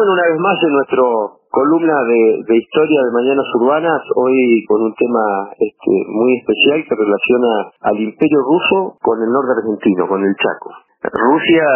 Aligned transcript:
Bueno, 0.00 0.16
una 0.16 0.32
vez 0.32 0.40
más 0.40 0.56
en 0.64 0.72
nuestro 0.72 1.04
columna 1.52 1.92
de, 2.08 2.40
de 2.48 2.56
historia 2.56 3.04
de 3.04 3.12
Mañanas 3.12 3.44
Urbanas, 3.52 4.00
hoy 4.16 4.64
con 4.64 4.80
un 4.80 4.94
tema 4.96 5.52
este, 5.52 5.92
muy 6.08 6.40
especial 6.40 6.80
que 6.88 6.96
relaciona 6.96 7.68
al 7.84 8.00
imperio 8.00 8.40
ruso 8.48 8.96
con 9.04 9.20
el 9.20 9.28
norte 9.28 9.60
argentino, 9.60 10.08
con 10.08 10.24
el 10.24 10.32
Chaco. 10.40 10.72
Rusia 11.04 11.68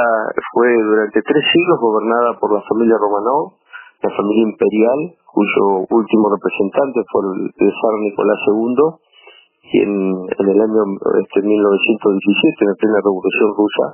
fue 0.56 0.72
durante 0.72 1.20
tres 1.20 1.44
siglos 1.52 1.76
gobernada 1.84 2.40
por 2.40 2.48
la 2.48 2.64
familia 2.64 2.96
Romanov, 2.96 3.60
la 4.00 4.08
familia 4.16 4.56
imperial, 4.56 5.00
cuyo 5.28 5.84
último 5.84 6.32
representante 6.32 7.04
fue 7.12 7.28
el, 7.28 7.52
zar 7.76 7.94
Nicolás 8.08 8.40
II, 8.40 9.04
quien 9.68 9.92
en 10.32 10.46
el 10.48 10.58
año 10.64 10.80
este, 11.20 11.44
1917, 11.44 11.52
en 11.52 12.68
la 12.72 12.78
plena 12.80 13.04
revolución 13.04 13.52
rusa, 13.52 13.84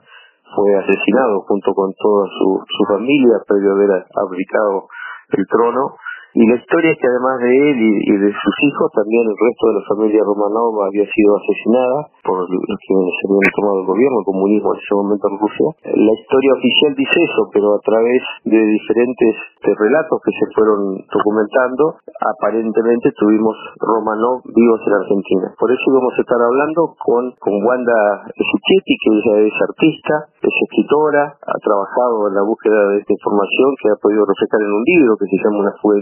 fue 0.54 0.74
asesinado 0.76 1.42
junto 1.46 1.72
con 1.74 1.92
toda 1.94 2.26
su, 2.26 2.62
su 2.66 2.82
familia 2.86 3.38
previo 3.46 3.70
a 3.70 3.74
haber 3.74 3.90
abdicado 4.14 4.88
el 5.36 5.46
trono. 5.46 5.96
Y 6.32 6.46
la 6.46 6.56
historia 6.56 6.92
es 6.92 6.98
que 6.98 7.08
además 7.10 7.42
de 7.42 7.50
él 7.50 7.76
y, 7.80 8.16
de 8.18 8.30
sus 8.30 8.56
hijos, 8.62 8.92
también 8.94 9.26
el 9.26 9.34
resto 9.34 9.66
de 9.66 9.74
la 9.74 9.84
familia 9.88 10.22
Romanov 10.22 10.78
había 10.86 11.06
sido 11.10 11.36
asesinada 11.36 12.06
por 12.24 12.46
quienes 12.48 13.12
se 13.20 13.24
habían 13.28 13.54
tomado 13.54 13.76
el 13.80 13.86
gobierno, 13.86 14.16
el 14.18 14.30
comunismo 14.32 14.74
en 14.74 14.80
ese 14.80 14.94
momento 14.96 15.24
en 15.30 15.36
Rusia. 15.38 15.68
La 15.94 16.14
historia 16.16 16.52
oficial 16.56 16.90
dice 16.96 17.18
eso, 17.20 17.42
pero 17.52 17.66
a 17.76 17.80
través 17.84 18.22
de 18.44 18.58
diferentes 18.58 19.34
relatos 19.62 20.16
que 20.24 20.32
se 20.34 20.46
fueron 20.56 21.04
documentando, 21.06 22.00
aparentemente 22.18 23.12
tuvimos 23.14 23.54
Romanov 23.78 24.42
vivos 24.50 24.80
en 24.86 24.94
Argentina. 25.04 25.46
Por 25.60 25.70
eso 25.70 25.84
íbamos 25.86 26.14
a 26.16 26.22
estar 26.24 26.40
hablando 26.40 26.96
con, 26.98 27.22
con 27.38 27.54
Wanda 27.62 28.24
Suchetti, 28.34 28.94
que 28.98 29.10
ella 29.20 29.36
es 29.46 29.56
artista, 29.68 30.14
es 30.40 30.56
escritora, 30.64 31.36
ha 31.36 31.58
trabajado 31.60 32.28
en 32.28 32.34
la 32.34 32.44
búsqueda 32.44 32.88
de 32.90 33.04
esta 33.04 33.12
información 33.12 33.68
que 33.78 33.88
ha 33.92 34.00
podido 34.00 34.24
reflejar 34.24 34.60
en 34.64 34.72
un 34.72 34.84
libro 34.84 35.16
que 35.20 35.28
se 35.28 35.38
llama 35.38 35.68
Una 35.68 35.76
fuga 35.78 36.00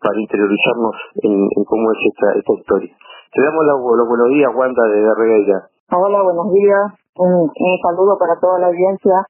para 0.00 0.20
interiorizarnos 0.20 0.94
en, 1.22 1.64
cómo 1.64 1.92
es 1.92 1.98
esta, 2.12 2.38
esta 2.38 2.52
historia. 2.52 2.94
Te 3.32 3.40
damos 3.40 3.64
los, 3.64 3.80
buenos 3.80 4.28
días, 4.28 4.52
Wanda, 4.52 4.84
de 4.92 5.08
Regueira. 5.16 5.64
Hola, 5.88 6.20
buenos 6.20 6.52
días. 6.52 6.84
Un, 7.16 7.48
saludo 7.80 8.12
para 8.20 8.36
toda 8.36 8.60
la 8.60 8.68
audiencia. 8.68 9.24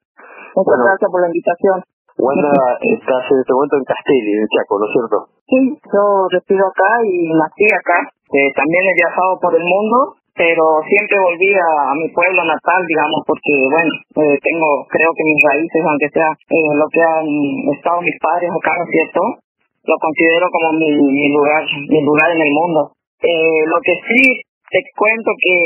Muchas 0.59 0.75
gracias 0.75 1.06
por 1.06 1.22
la 1.22 1.31
invitación. 1.31 1.78
Wanda, 2.19 2.50
estás 2.98 3.22
en 3.31 3.39
este 3.39 3.55
momento 3.55 3.78
en 3.78 3.86
Castelli, 3.86 4.42
en 4.42 4.50
Chaco, 4.50 4.75
¿no 4.83 4.91
es 4.91 4.92
cierto? 4.98 5.17
Sí, 5.47 5.59
yo 5.86 6.03
resido 6.34 6.67
acá 6.67 6.98
y 7.06 7.31
nací 7.31 7.62
acá. 7.70 8.11
Eh, 8.27 8.50
también 8.59 8.83
he 8.91 8.98
viajado 9.06 9.39
por 9.39 9.55
el 9.55 9.62
mundo, 9.62 10.19
pero 10.34 10.83
siempre 10.83 11.22
volví 11.22 11.55
a, 11.55 11.94
mi 11.94 12.11
pueblo 12.11 12.42
natal, 12.42 12.83
digamos, 12.83 13.22
porque, 13.22 13.55
bueno, 13.70 13.92
eh, 14.19 14.34
tengo, 14.42 14.83
creo 14.91 15.14
que 15.14 15.31
mis 15.31 15.39
raíces, 15.47 15.78
aunque 15.87 16.11
sea 16.11 16.27
eh, 16.27 16.75
lo 16.75 16.91
que 16.91 17.03
han 17.06 17.27
estado 17.70 18.03
mis 18.03 18.19
padres 18.19 18.50
acá, 18.50 18.75
¿no 18.75 18.83
es 18.83 18.91
cierto? 18.91 19.22
lo 19.83 19.97
considero 19.98 20.47
como 20.50 20.78
mi, 20.78 20.91
mi 20.91 21.27
lugar, 21.34 21.62
mi 21.66 22.00
lugar 22.03 22.31
en 22.31 22.42
el 22.42 22.53
mundo. 22.55 22.94
Eh, 23.23 23.62
lo 23.70 23.78
que 23.87 23.95
sí 24.03 24.23
te 24.73 24.81
cuento 24.97 25.31
que 25.39 25.56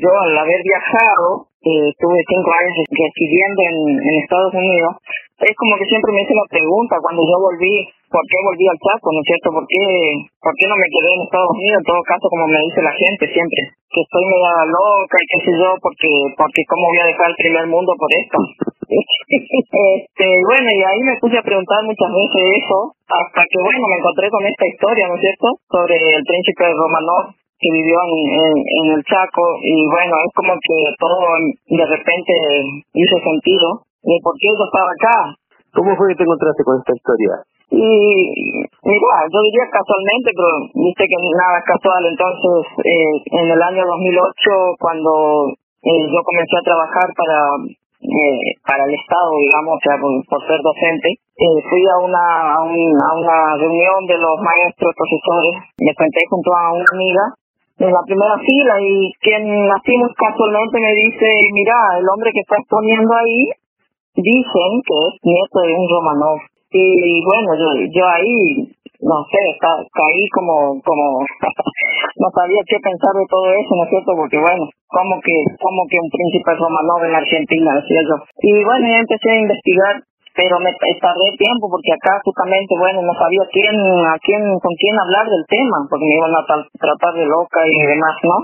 yo 0.00 0.10
al 0.22 0.38
haber 0.38 0.62
viajado, 0.64 1.44
eh, 1.60 1.90
tuve 1.98 2.18
cinco 2.24 2.50
años 2.56 2.74
residiendo 2.88 3.60
en, 3.68 4.00
Estados 4.22 4.54
Unidos, 4.54 4.96
es 5.42 5.54
como 5.58 5.76
que 5.76 5.90
siempre 5.90 6.10
me 6.14 6.22
hice 6.22 6.32
la 6.32 6.48
pregunta 6.48 6.96
cuando 7.02 7.20
yo 7.20 7.36
volví, 7.42 7.74
¿por 8.06 8.22
qué 8.22 8.38
volví 8.46 8.64
al 8.64 8.78
Chaco? 8.78 9.10
¿No 9.12 9.18
es 9.18 9.26
cierto? 9.26 9.48
¿Por 9.50 9.66
qué, 9.66 9.82
¿Por 10.40 10.54
qué 10.54 10.64
no 10.70 10.76
me 10.78 10.88
quedé 10.88 11.10
en 11.10 11.26
Estados 11.26 11.52
Unidos? 11.52 11.78
En 11.82 11.88
todo 11.90 12.02
caso, 12.06 12.24
como 12.30 12.46
me 12.46 12.60
dice 12.64 12.80
la 12.80 12.94
gente 12.94 13.24
siempre, 13.28 13.60
que 13.92 14.00
estoy 14.00 14.24
media 14.24 14.54
loca 14.72 15.16
y 15.20 15.26
qué 15.26 15.38
sé 15.42 15.52
yo, 15.58 15.70
porque, 15.82 16.10
porque 16.38 16.62
cómo 16.70 16.86
voy 16.86 17.00
a 17.02 17.10
dejar 17.10 17.28
el 17.28 17.42
primer 17.42 17.66
mundo 17.66 17.90
por 17.98 18.10
esto. 18.14 18.38
Este, 18.92 20.26
bueno, 20.44 20.68
y 20.68 20.80
ahí 20.82 21.00
me 21.04 21.18
puse 21.20 21.38
a 21.38 21.42
preguntar 21.42 21.80
muchas 21.84 22.10
veces 22.12 22.42
eso, 22.64 22.78
hasta 23.08 23.42
que 23.48 23.58
bueno, 23.62 23.84
me 23.88 23.98
encontré 23.98 24.28
con 24.30 24.44
esta 24.44 24.66
historia, 24.66 25.08
¿no 25.08 25.14
es 25.16 25.22
cierto? 25.22 25.46
Sobre 25.70 25.96
el 25.96 26.24
príncipe 26.24 26.72
Romanov 26.72 27.34
que 27.62 27.70
vivió 27.70 27.94
en, 27.94 28.58
en, 28.58 28.86
el 28.98 29.02
Chaco 29.06 29.46
y 29.62 29.86
bueno, 29.86 30.18
es 30.26 30.32
como 30.34 30.52
que 30.58 30.76
todo 30.98 31.16
de 31.78 31.86
repente 31.86 32.32
hizo 32.90 33.16
sentido 33.22 33.86
de 34.02 34.18
por 34.18 34.34
qué 34.34 34.50
yo 34.50 34.66
estaba 34.66 34.90
acá. 34.90 35.16
¿Cómo 35.72 35.96
fue 35.96 36.10
que 36.10 36.18
te 36.18 36.24
encontraste 36.26 36.64
con 36.64 36.76
esta 36.82 36.92
historia? 36.92 37.34
Y 37.72 37.80
mira, 37.80 39.16
yo 39.32 39.38
diría 39.48 39.64
casualmente, 39.72 40.28
pero 40.36 40.50
viste 40.74 41.08
que 41.08 41.16
nada 41.16 41.56
es 41.56 41.64
casual. 41.64 42.04
Entonces, 42.04 42.68
eh, 42.84 43.14
en 43.40 43.46
el 43.48 43.62
año 43.62 43.86
2008, 43.86 44.76
cuando 44.76 45.54
eh, 45.80 46.04
yo 46.04 46.20
comencé 46.20 46.56
a 46.60 46.68
trabajar 46.68 47.08
para 47.16 47.38
eh, 48.02 48.58
para 48.66 48.84
el 48.84 48.94
Estado, 48.94 49.30
digamos, 49.38 49.78
o 49.78 49.82
sea, 49.82 49.96
por, 50.02 50.40
ser 50.46 50.58
docente, 50.58 51.08
eh, 51.14 51.58
fui 51.70 51.82
a 51.86 51.96
una, 52.02 52.24
a, 52.54 52.66
a 52.66 53.12
una 53.14 53.38
reunión 53.56 54.02
de 54.10 54.18
los 54.18 54.36
maestros, 54.42 54.90
profesores, 54.98 55.54
me 55.78 55.94
senté 55.94 56.20
junto 56.28 56.50
a 56.50 56.74
una 56.74 56.90
amiga 56.92 57.24
en 57.78 57.90
la 57.90 58.02
primera 58.06 58.36
fila 58.38 58.74
y 58.80 59.10
quien 59.18 59.42
así 59.70 59.94
casualmente 60.14 60.78
me 60.78 60.92
dice, 60.94 61.26
mira, 61.52 61.78
el 61.98 62.06
hombre 62.10 62.30
que 62.32 62.40
está 62.40 62.56
exponiendo 62.58 63.10
ahí, 63.14 63.48
dicen 64.14 64.70
que 64.84 64.96
es 65.08 65.14
nieto 65.24 65.58
de 65.66 65.72
un 65.74 65.86
Romanov. 65.88 66.38
Y 66.72 67.20
bueno, 67.24 67.52
yo, 67.58 67.68
yo 67.92 68.04
ahí, 68.08 68.72
no 69.02 69.18
sé, 69.26 69.42
caí 69.58 70.24
como, 70.30 70.78
como, 70.78 71.26
no 72.22 72.28
sabía 72.30 72.62
qué 72.70 72.78
pensar 72.78 73.14
de 73.18 73.26
todo 73.26 73.50
eso, 73.50 73.72
¿no 73.74 73.84
es 73.84 73.90
cierto? 73.90 74.12
Porque 74.14 74.38
bueno, 74.38 74.64
como 74.86 75.18
que, 75.18 75.36
como 75.58 75.82
que 75.90 75.98
un 75.98 76.10
príncipe 76.10 76.54
Romanov 76.54 77.02
en 77.04 77.14
Argentina, 77.18 77.82
decía 77.82 78.02
yo. 78.06 78.16
Y 78.46 78.62
bueno, 78.62 78.86
ya 78.86 78.98
empecé 79.02 79.28
a 79.30 79.42
investigar 79.42 79.96
pero 80.34 80.56
me 80.64 80.72
tardé 80.72 81.28
tiempo 81.36 81.68
porque 81.68 81.92
acá 81.92 82.16
justamente, 82.24 82.72
bueno, 82.78 83.04
no 83.04 83.12
sabía 83.12 83.44
quién, 83.52 83.76
a 83.76 84.16
quién, 84.16 84.40
con 84.40 84.72
quién 84.80 84.96
hablar 84.96 85.28
del 85.28 85.44
tema, 85.44 85.76
porque 85.88 86.08
me 86.08 86.16
iban 86.16 86.32
a 86.32 86.44
tratar 86.48 87.12
de 87.20 87.26
loca 87.28 87.60
y 87.68 87.84
demás, 87.84 88.16
¿no? 88.24 88.36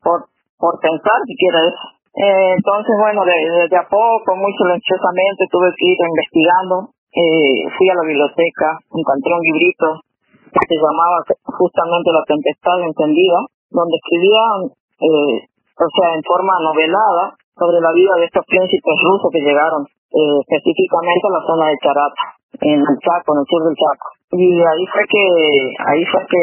Por, 0.00 0.24
por 0.56 0.80
pensar 0.80 1.20
siquiera 1.28 1.68
eso. 1.68 1.84
Eh, 2.16 2.56
entonces, 2.56 2.94
bueno, 2.98 3.22
desde 3.28 3.68
de 3.68 3.76
a 3.76 3.86
poco, 3.86 4.34
muy 4.36 4.52
silenciosamente, 4.56 5.44
tuve 5.52 5.68
que 5.76 5.86
ir 5.92 5.98
investigando. 6.00 6.96
Eh, 7.18 7.66
fui 7.74 7.90
a 7.90 7.98
la 7.98 8.06
biblioteca, 8.06 8.78
encontré 8.94 9.34
un 9.34 9.42
librito 9.42 10.06
que 10.54 10.64
se 10.70 10.76
llamaba 10.78 11.18
justamente 11.50 12.14
La 12.14 12.22
Tempestad 12.22 12.78
Encendida, 12.86 13.42
donde 13.74 13.98
escribían, 13.98 14.70
eh, 15.02 15.34
o 15.50 15.88
sea, 15.98 16.14
en 16.14 16.22
forma 16.22 16.54
novelada, 16.62 17.34
sobre 17.58 17.82
la 17.82 17.90
vida 17.90 18.14
de 18.22 18.24
estos 18.30 18.46
príncipes 18.46 18.96
rusos 19.02 19.34
que 19.34 19.42
llegaron 19.42 19.82
eh, 19.82 20.38
específicamente 20.46 21.26
a 21.26 21.34
la 21.34 21.42
zona 21.42 21.66
de 21.66 21.82
Charata, 21.82 22.37
en 22.60 22.80
el 22.80 22.96
Chaco, 23.00 23.34
en 23.34 23.40
el 23.40 23.46
sur 23.46 23.64
del 23.64 23.76
Chaco. 23.76 24.08
Y 24.30 24.60
ahí 24.60 24.84
fue 24.92 25.02
que, 25.08 25.24
ahí 25.88 26.04
fue 26.04 26.20
que 26.28 26.42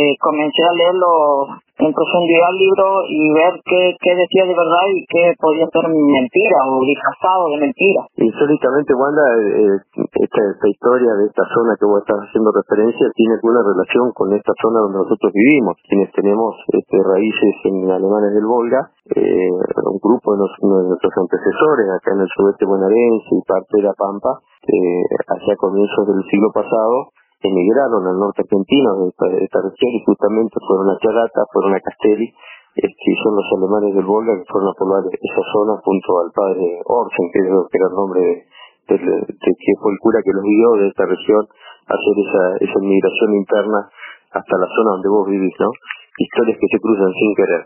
eh, 0.00 0.16
comencé 0.20 0.64
a 0.64 0.72
leerlo 0.72 1.60
en 1.78 1.92
profundidad 1.92 2.50
el 2.50 2.58
libro 2.58 2.86
y 3.06 3.20
ver 3.36 3.54
qué, 3.68 3.94
qué 4.00 4.16
decía 4.16 4.48
de 4.48 4.56
verdad 4.56 4.82
y 4.90 5.04
qué 5.06 5.36
podía 5.38 5.68
ser 5.68 5.86
mentira 5.92 6.58
o 6.66 6.80
disfrazado 6.82 7.52
de 7.52 7.68
mentira. 7.68 8.02
Históricamente, 8.16 8.96
Wanda, 8.96 9.22
eh, 9.44 9.76
esta, 9.94 10.40
esta 10.56 10.68
historia 10.72 11.14
de 11.20 11.26
esta 11.28 11.44
zona 11.54 11.76
que 11.78 11.86
vos 11.86 12.00
estás 12.00 12.18
haciendo 12.26 12.50
referencia 12.50 13.06
tiene 13.14 13.36
alguna 13.38 13.60
relación 13.62 14.10
con 14.16 14.32
esta 14.32 14.52
zona 14.58 14.88
donde 14.88 15.04
nosotros 15.04 15.30
vivimos, 15.30 15.76
quienes 15.86 16.10
tenemos 16.16 16.56
este, 16.72 16.96
raíces 16.98 17.54
en 17.68 17.86
alemanes 17.92 18.34
del 18.34 18.48
Volga, 18.48 18.88
eh, 19.14 19.52
un 19.52 20.00
grupo 20.02 20.34
de, 20.34 20.42
nuestros 20.42 21.12
antecesores 21.14 21.86
acá 21.94 22.10
en 22.16 22.24
el 22.24 22.30
sudeste 22.34 22.66
bonaerense 22.66 23.30
y 23.36 23.42
parte 23.46 23.76
de 23.78 23.86
la 23.86 23.94
Pampa, 23.94 24.42
eh, 24.68 25.02
hacia 25.32 25.56
comienzos 25.56 26.06
del 26.08 26.22
siglo 26.28 26.52
pasado, 26.52 27.16
emigraron 27.40 28.04
al 28.04 28.18
norte 28.18 28.42
argentino 28.42 29.08
de 29.08 29.08
esta, 29.44 29.60
región 29.64 29.90
y 29.96 30.04
justamente 30.04 30.58
fueron 30.60 30.90
a 30.90 30.98
Charata, 30.98 31.48
fueron 31.52 31.74
a 31.74 31.80
Castelli, 31.80 32.28
este, 32.76 33.10
son 33.24 33.32
los 33.36 33.48
alemanes 33.56 33.94
del 33.94 34.04
Volga 34.04 34.36
que 34.36 34.44
fueron 34.50 34.68
a 34.68 34.76
poblar 34.76 35.02
esa 35.08 35.44
zona 35.56 35.80
junto 35.80 36.10
al 36.20 36.30
padre 36.34 36.82
Orsen, 36.84 37.26
que, 37.32 37.40
era 37.40 37.88
el 37.88 37.96
nombre 37.96 38.20
de, 38.20 38.96
que 38.98 39.72
fue 39.80 39.92
el 39.92 39.98
cura 40.02 40.20
que 40.20 40.36
los 40.36 40.44
guió 40.44 40.68
de 40.82 40.88
esta 40.88 41.06
región 41.06 41.42
a 41.88 41.94
hacer 41.94 42.14
esa, 42.20 42.42
esa 42.60 42.78
migración 42.84 43.34
interna 43.34 43.88
hasta 44.32 44.54
la 44.58 44.68
zona 44.68 45.00
donde 45.00 45.08
vos 45.08 45.26
vivís, 45.26 45.54
¿no? 45.58 45.70
Historias 46.18 46.58
que 46.60 46.68
se 46.68 46.80
cruzan 46.80 47.12
sin 47.14 47.32
querer. 47.34 47.62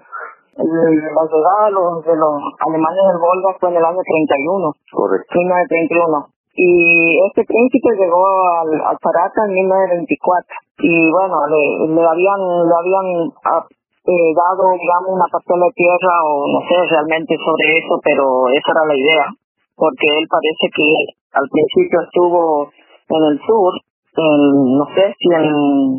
La 0.52 1.25
llegada 1.25 1.64
de 1.64 1.72
los, 1.72 2.04
de 2.04 2.14
los 2.14 2.37
alemanes 2.60 3.02
del 3.08 3.19
Volga 3.19 3.56
fue 3.58 3.70
en 3.70 3.76
el 3.76 3.84
año 3.84 4.02
31. 4.04 4.72
Correcto. 4.93 5.32
1931 5.32 6.31
y 6.54 7.16
este 7.28 7.44
príncipe 7.44 7.96
llegó 7.96 8.20
al, 8.60 8.69
al 8.76 8.99
Parata 9.00 9.49
en 9.49 9.54
1924 9.54 10.44
y 10.84 11.10
bueno 11.10 11.37
le, 11.49 11.96
le 11.96 12.04
habían 12.04 12.40
le 12.69 12.75
habían 12.76 13.08
ah, 13.49 13.64
eh, 14.04 14.31
dado 14.37 14.64
digamos 14.76 15.16
una 15.16 15.25
parcela 15.32 15.64
de 15.64 15.72
tierra 15.72 16.14
o 16.28 16.44
no 16.52 16.60
sé 16.69 16.76
realmente 16.93 17.37
sobre 17.40 17.66
eso 17.78 17.96
pero 18.04 18.25
esa 18.52 18.72
era 18.72 18.84
la 18.84 18.96
idea. 18.96 19.26
Porque 19.75 20.04
él 20.04 20.26
parece 20.28 20.66
que 20.69 20.88
al 21.32 21.49
principio 21.49 21.99
estuvo 22.04 22.69
en 22.69 23.22
el 23.32 23.40
sur 23.40 23.72
en, 24.12 24.76
no 24.76 24.84
sé 24.93 25.14
si 25.16 25.28
en, 25.32 25.49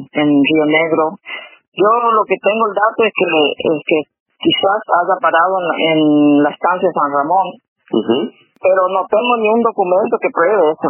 en 0.06 0.28
Río 0.30 0.66
Negro. 0.70 1.18
Yo 1.74 1.90
lo 2.14 2.24
que 2.30 2.38
tengo 2.38 2.70
el 2.70 2.76
dato 2.78 3.02
es 3.02 3.14
que 3.18 3.26
es 3.26 3.82
que 3.90 4.00
quizás 4.38 4.80
haya 5.02 5.18
parado 5.18 5.58
en, 5.58 5.98
en 5.98 6.44
la 6.44 6.52
estancia 6.52 6.88
de 6.88 6.94
San 6.94 7.10
Ramón 7.10 7.48
pero 8.64 8.82
no 8.88 9.04
tengo 9.12 9.34
ni 9.44 9.48
un 9.52 9.60
documento 9.60 10.16
que 10.24 10.32
pruebe 10.32 10.72
eso. 10.72 10.90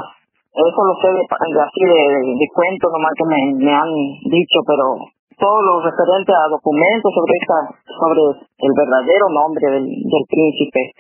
eso 0.54 0.80
lo 0.86 0.94
sé 1.02 1.10
de, 1.10 1.26
así 1.26 1.82
de, 1.90 2.02
de, 2.38 2.48
cuento 2.54 2.86
nomás 2.94 3.14
que 3.18 3.26
me, 3.26 3.40
me 3.58 3.74
han 3.74 3.90
dicho, 4.30 4.62
pero 4.62 5.10
todo 5.34 5.58
lo 5.66 5.82
referente 5.82 6.30
a 6.30 6.54
documentos 6.54 7.10
sobre 7.10 7.34
esta, 7.42 7.58
sobre 7.90 8.22
el 8.38 8.72
verdadero 8.78 9.26
nombre 9.34 9.66
del, 9.74 9.86
del 9.90 10.26
príncipe. 10.30 10.94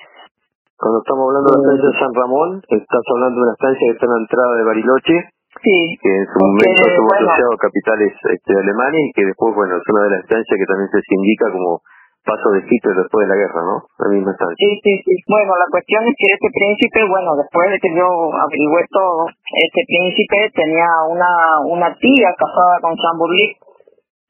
Cuando 0.73 0.99
estamos 1.05 1.29
hablando 1.29 1.47
de 1.47 1.53
la 1.53 1.61
estancia 1.61 1.89
de 1.93 2.01
San 2.01 2.13
Ramón, 2.17 2.49
estás 2.65 3.05
hablando 3.13 3.35
de 3.37 3.45
una 3.45 3.55
estancia 3.55 3.83
que 3.85 3.93
está 3.93 4.05
en 4.09 4.15
la 4.17 4.23
entrada 4.25 4.53
de 4.57 4.63
Bariloche, 4.65 5.15
sí, 5.61 5.77
que 6.01 6.11
en 6.11 6.25
su 6.25 6.37
momento 6.41 6.81
tuvo 6.97 7.11
asociado 7.13 7.53
capitales 7.61 8.11
este, 8.17 8.51
alemanes 8.57 9.01
y 9.05 9.13
que 9.13 9.25
después, 9.29 9.53
bueno, 9.53 9.77
es 9.77 9.85
una 9.85 10.03
de 10.09 10.11
las 10.17 10.21
estancias 10.25 10.57
que 10.57 10.67
también 10.67 10.89
se 10.89 11.13
indica 11.13 11.45
como 11.53 11.79
paso 12.23 12.47
de 12.55 12.63
Hitler 12.63 12.95
después 12.95 13.27
de 13.27 13.31
la 13.31 13.39
guerra, 13.39 13.61
¿no? 13.63 13.75
La 13.99 14.07
misma 14.09 14.31
estancia. 14.31 14.55
Sí, 14.55 14.71
sí, 14.79 14.93
sí. 15.03 15.13
Bueno, 15.27 15.51
la 15.59 15.67
cuestión 15.69 16.01
es 16.07 16.15
que 16.15 16.27
este 16.31 16.49
príncipe, 16.49 16.99
bueno, 17.07 17.35
después 17.35 17.67
de 17.71 17.79
que 17.79 17.91
yo 17.91 18.07
averigüé 18.31 18.81
todo, 18.89 19.27
este 19.27 19.81
príncipe 19.87 20.39
tenía 20.55 20.87
una, 21.11 21.31
una 21.67 21.89
tía 21.99 22.31
casada 22.35 22.79
con 22.79 22.95
Chamburlic, 22.95 23.59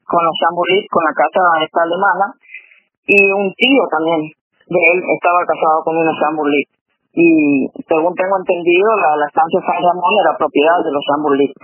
con 0.04 0.20
los 0.20 0.36
Chamburlic, 0.42 0.84
con 0.90 1.02
la 1.06 1.14
casa 1.14 1.42
esta 1.62 1.80
alemana, 1.86 2.26
y 3.06 3.18
un 3.30 3.48
tío 3.54 3.82
también 3.90 4.20
de 4.68 4.80
él 4.92 4.98
estaba 4.98 5.40
casado 5.46 5.82
con 5.86 5.96
una 5.96 6.12
Chamburlic. 6.18 6.68
Y 7.14 7.70
según 7.86 8.10
tengo 8.18 8.34
entendido, 8.42 8.90
la, 8.98 9.14
la 9.22 9.26
estancia 9.30 9.62
San 9.62 9.78
Ramón 9.78 10.12
era 10.18 10.34
propiedad 10.34 10.82
de 10.82 10.90
los 10.90 11.04
Chamburlic. 11.06 11.54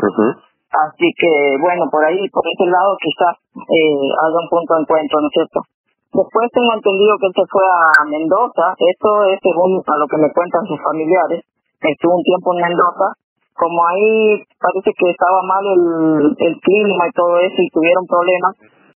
Así 0.71 1.11
que, 1.19 1.59
bueno, 1.59 1.91
por 1.91 2.05
ahí, 2.07 2.23
por 2.31 2.47
ese 2.47 2.71
lado, 2.71 2.95
quizás 3.03 3.35
eh, 3.59 4.07
haya 4.15 4.39
un 4.39 4.49
punto 4.49 4.71
de 4.79 4.83
encuentro, 4.87 5.19
¿no 5.19 5.27
es 5.27 5.35
cierto? 5.35 5.59
Después 6.11 6.51
tengo 6.51 6.75
entendido 6.75 7.15
que 7.23 7.27
él 7.31 7.37
se 7.39 7.47
fue 7.47 7.63
a 7.63 8.03
Mendoza. 8.11 8.75
Esto 8.75 9.09
es 9.31 9.39
según 9.39 9.79
a 9.79 9.95
lo 9.95 10.07
que 10.11 10.19
me 10.19 10.33
cuentan 10.35 10.67
sus 10.67 10.81
familiares. 10.83 11.47
Estuvo 11.79 12.19
un 12.19 12.27
tiempo 12.27 12.51
en 12.55 12.67
Mendoza. 12.67 13.15
Como 13.55 13.79
ahí 13.87 14.43
parece 14.59 14.91
que 14.91 15.11
estaba 15.11 15.39
mal 15.47 15.63
el, 15.71 16.35
el 16.35 16.55
clima 16.59 17.03
y 17.07 17.15
todo 17.15 17.39
eso 17.39 17.59
y 17.61 17.71
tuvieron 17.71 18.07
problemas, 18.09 18.57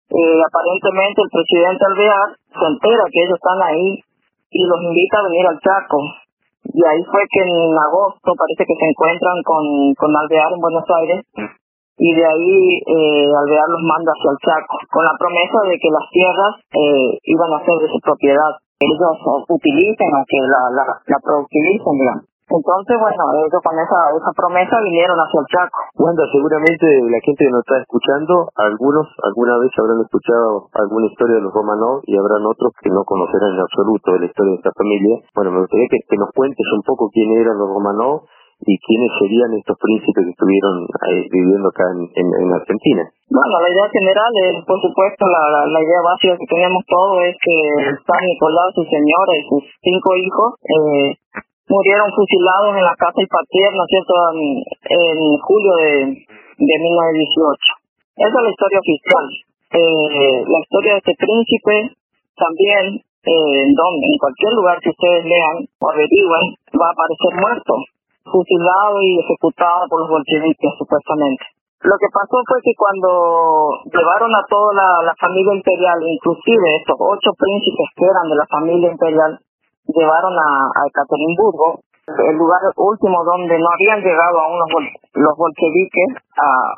eh, 0.08 0.40
aparentemente 0.40 1.18
el 1.20 1.30
presidente 1.34 1.84
Alvear 1.84 2.28
se 2.48 2.66
entera 2.68 3.04
que 3.10 3.20
ellos 3.26 3.36
están 3.36 3.60
ahí 3.60 3.90
y 4.52 4.60
los 4.64 4.80
invita 4.80 5.18
a 5.18 5.28
venir 5.28 5.44
al 5.48 5.60
Chaco. 5.60 6.00
Y 6.64 6.80
ahí 6.80 7.02
fue 7.10 7.20
que 7.28 7.42
en 7.42 7.74
agosto 7.76 8.32
parece 8.38 8.64
que 8.64 8.76
se 8.78 8.86
encuentran 8.88 9.36
con, 9.44 9.64
con 9.98 10.16
Alvear 10.16 10.52
en 10.52 10.60
Buenos 10.62 10.86
Aires 10.96 11.20
y 12.02 12.10
de 12.18 12.26
ahí 12.26 12.82
eh, 12.82 13.30
Alvear 13.30 13.68
los 13.70 13.86
manda 13.86 14.10
hacia 14.10 14.34
el 14.34 14.42
Chaco, 14.42 14.74
con 14.90 15.06
la 15.06 15.14
promesa 15.14 15.54
de 15.70 15.78
que 15.78 15.86
las 15.86 16.06
tierras 16.10 16.54
eh, 16.74 17.14
iban 17.30 17.50
a 17.54 17.62
ser 17.62 17.78
de 17.78 17.86
su 17.94 17.98
propiedad. 18.02 18.58
Ellos 18.82 19.46
utilicen, 19.46 20.10
aunque 20.10 20.38
la, 20.42 20.82
la, 20.82 20.84
la 20.98 21.18
productivicen, 21.22 21.94
digamos. 21.94 22.26
Entonces, 22.50 22.98
bueno, 22.98 23.22
ellos 23.38 23.62
con 23.62 23.78
esa, 23.78 24.00
esa 24.18 24.32
promesa 24.34 24.82
vinieron 24.82 25.14
hacia 25.14 25.40
el 25.40 25.46
Chaco. 25.46 25.78
Wanda, 26.02 26.26
seguramente 26.34 26.84
la 27.06 27.22
gente 27.22 27.38
que 27.46 27.54
nos 27.54 27.62
está 27.62 27.78
escuchando, 27.86 28.50
algunos 28.58 29.06
alguna 29.22 29.54
vez 29.62 29.70
habrán 29.78 30.02
escuchado 30.02 30.66
alguna 30.74 31.06
historia 31.06 31.38
de 31.38 31.46
los 31.46 31.54
Romanov 31.54 32.02
y 32.02 32.18
habrán 32.18 32.42
otros 32.44 32.74
que 32.82 32.90
no 32.90 33.06
conocerán 33.06 33.54
en 33.54 33.62
absoluto 33.62 34.18
la 34.18 34.26
historia 34.26 34.58
de 34.58 34.58
esta 34.58 34.74
familia. 34.74 35.22
Bueno, 35.38 35.54
me 35.54 35.62
gustaría 35.62 35.86
que, 35.86 36.02
que 36.02 36.18
nos 36.18 36.34
cuentes 36.34 36.66
un 36.74 36.82
poco 36.82 37.08
quién 37.14 37.30
eran 37.30 37.56
los 37.56 37.70
Romanov 37.70 38.26
y 38.62 38.78
quiénes 38.78 39.10
serían 39.18 39.50
estos 39.58 39.74
príncipes 39.74 40.22
que 40.22 40.34
estuvieron 40.34 40.86
viviendo 41.30 41.66
acá 41.66 41.82
en, 41.90 42.06
en, 42.14 42.48
Argentina. 42.54 43.02
Bueno, 43.26 43.58
la 43.58 43.70
idea 43.74 43.88
general, 43.90 44.32
es, 44.46 44.62
por 44.62 44.78
supuesto, 44.78 45.26
la, 45.26 45.80
idea 45.82 46.00
básica 46.06 46.38
que 46.38 46.46
tenemos 46.46 46.82
todos 46.86 47.26
es 47.26 47.34
que 47.42 47.56
San 48.06 48.22
Nicolás, 48.22 48.70
su 48.74 48.84
señora 48.86 49.32
y 49.34 49.42
sus 49.50 49.62
cinco 49.82 50.14
hijos 50.14 50.48
eh, 50.62 51.10
murieron 51.66 52.08
fusilados 52.14 52.76
en 52.78 52.84
la 52.86 52.94
casa 52.94 53.18
del 53.18 53.30
paterno, 53.30 53.82
¿cierto?, 53.90 54.14
en, 54.30 55.18
julio 55.42 55.72
de, 55.82 55.94
de 56.22 56.74
1918. 56.78 57.82
Esa 58.14 58.28
es 58.30 58.44
la 58.46 58.52
historia 58.52 58.78
oficial. 58.78 59.26
Eh, 59.72 60.38
la 60.46 60.58
historia 60.62 60.92
de 60.94 61.00
este 61.02 61.16
príncipe 61.18 61.98
también, 62.38 63.00
eh, 63.26 63.62
donde, 63.74 64.04
en 64.06 64.18
cualquier 64.22 64.52
lugar 64.54 64.78
que 64.78 64.90
ustedes 64.94 65.24
lean 65.24 65.66
o 65.66 65.84
averigüen, 65.90 66.46
va 66.78 66.86
a 66.86 66.94
aparecer 66.94 67.32
muerto 67.42 67.74
fusilado 68.24 69.02
y 69.02 69.18
ejecutado 69.18 69.86
por 69.88 70.00
los 70.00 70.10
bolcheviques, 70.10 70.72
supuestamente. 70.78 71.44
Lo 71.82 71.98
que 71.98 72.06
pasó 72.14 72.38
fue 72.46 72.62
que 72.62 72.74
cuando 72.78 73.82
llevaron 73.90 74.30
a 74.30 74.46
toda 74.46 75.02
la, 75.02 75.14
familia 75.18 75.54
imperial, 75.54 75.98
inclusive 75.98 76.78
estos 76.78 76.94
ocho 76.98 77.30
príncipes 77.34 77.88
que 77.96 78.06
eran 78.06 78.30
de 78.30 78.36
la 78.38 78.46
familia 78.46 78.90
imperial, 78.92 79.38
llevaron 79.90 80.34
a, 80.38 80.70
a 80.70 80.80
Ekaterimburgo, 80.86 81.82
el 82.06 82.36
lugar 82.38 82.62
último 82.76 83.24
donde 83.24 83.58
no 83.58 83.66
habían 83.74 83.98
llegado 83.98 84.38
aún 84.38 84.58
los, 84.62 84.70
los 85.14 85.34
bolcheviques, 85.36 86.22
a, 86.38 86.70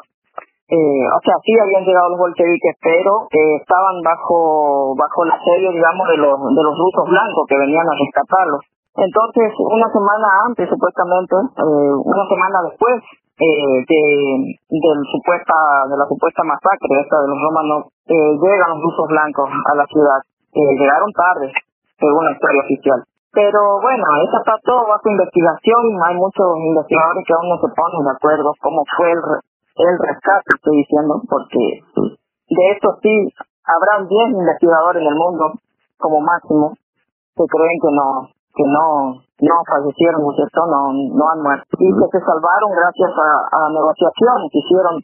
eh, 0.65 1.05
o 1.05 1.21
sea, 1.21 1.37
sí 1.45 1.53
habían 1.61 1.85
llegado 1.85 2.09
los 2.09 2.19
bolcheviques, 2.19 2.77
pero 2.81 3.29
eh, 3.29 3.61
estaban 3.61 4.01
bajo 4.01 4.97
bajo 4.97 5.25
la 5.29 5.37
serie, 5.45 5.69
digamos, 5.69 6.09
de 6.09 6.17
los 6.17 6.41
de 6.41 6.63
los 6.65 6.75
rusos 6.81 7.05
blancos 7.05 7.45
que 7.49 7.59
venían 7.59 7.85
a 7.85 7.93
rescatarlos. 7.93 8.65
Entonces, 8.95 9.51
una 9.59 9.91
semana 9.91 10.27
antes, 10.47 10.69
supuestamente, 10.71 11.35
eh, 11.35 11.95
una 11.99 12.25
semana 12.31 12.63
después 12.71 13.03
eh, 13.35 13.79
de, 13.91 14.95
supuesta, 15.11 15.55
de 15.91 15.97
la 15.99 16.07
supuesta 16.07 16.47
masacre 16.47 17.03
esta 17.03 17.19
de 17.19 17.29
los 17.29 17.41
romanos, 17.43 17.91
eh, 18.07 18.39
llegan 18.39 18.71
los 18.71 18.83
rusos 18.87 19.07
blancos 19.11 19.51
a 19.51 19.75
la 19.75 19.87
ciudad. 19.91 20.23
Eh, 20.55 20.79
llegaron 20.79 21.11
tarde, 21.11 21.51
según 21.99 22.25
la 22.25 22.33
historia 22.39 22.63
oficial. 22.63 23.03
Pero 23.35 23.83
bueno, 23.83 24.05
eso 24.23 24.39
está 24.39 24.55
todo 24.63 24.87
bajo 24.87 25.11
investigación. 25.11 25.83
Hay 26.07 26.15
muchos 26.15 26.47
investigadores 26.55 27.25
que 27.27 27.35
aún 27.35 27.51
no 27.51 27.59
se 27.59 27.75
ponen 27.75 28.07
de 28.07 28.15
acuerdo 28.15 28.55
cómo 28.63 28.87
fue 28.95 29.11
el, 29.11 29.19
el 29.19 29.95
rescate, 29.99 30.55
estoy 30.55 30.87
diciendo, 30.87 31.19
porque 31.27 31.83
de 32.47 32.65
esto 32.71 32.95
sí, 33.03 33.11
habrán 33.67 34.07
10 34.07 34.39
investigadores 34.39 35.03
en 35.03 35.09
el 35.09 35.19
mundo, 35.19 35.59
como 35.99 36.21
máximo, 36.23 36.79
que 37.35 37.43
creen 37.51 37.79
que 37.83 37.91
no, 37.91 38.31
que 38.55 38.65
no 38.71 39.25
no 39.43 39.57
fallecieron, 39.67 40.23
¿no 40.23 40.31
cierto? 40.33 40.61
No, 40.71 40.95
no 40.95 41.25
han 41.27 41.43
muerto. 41.43 41.75
Y 41.75 41.91
que 41.91 42.07
se 42.15 42.21
salvaron 42.23 42.71
gracias 42.71 43.11
a, 43.11 43.69
negociaciones 43.69 44.47
que 44.53 44.63
hicieron 44.63 44.95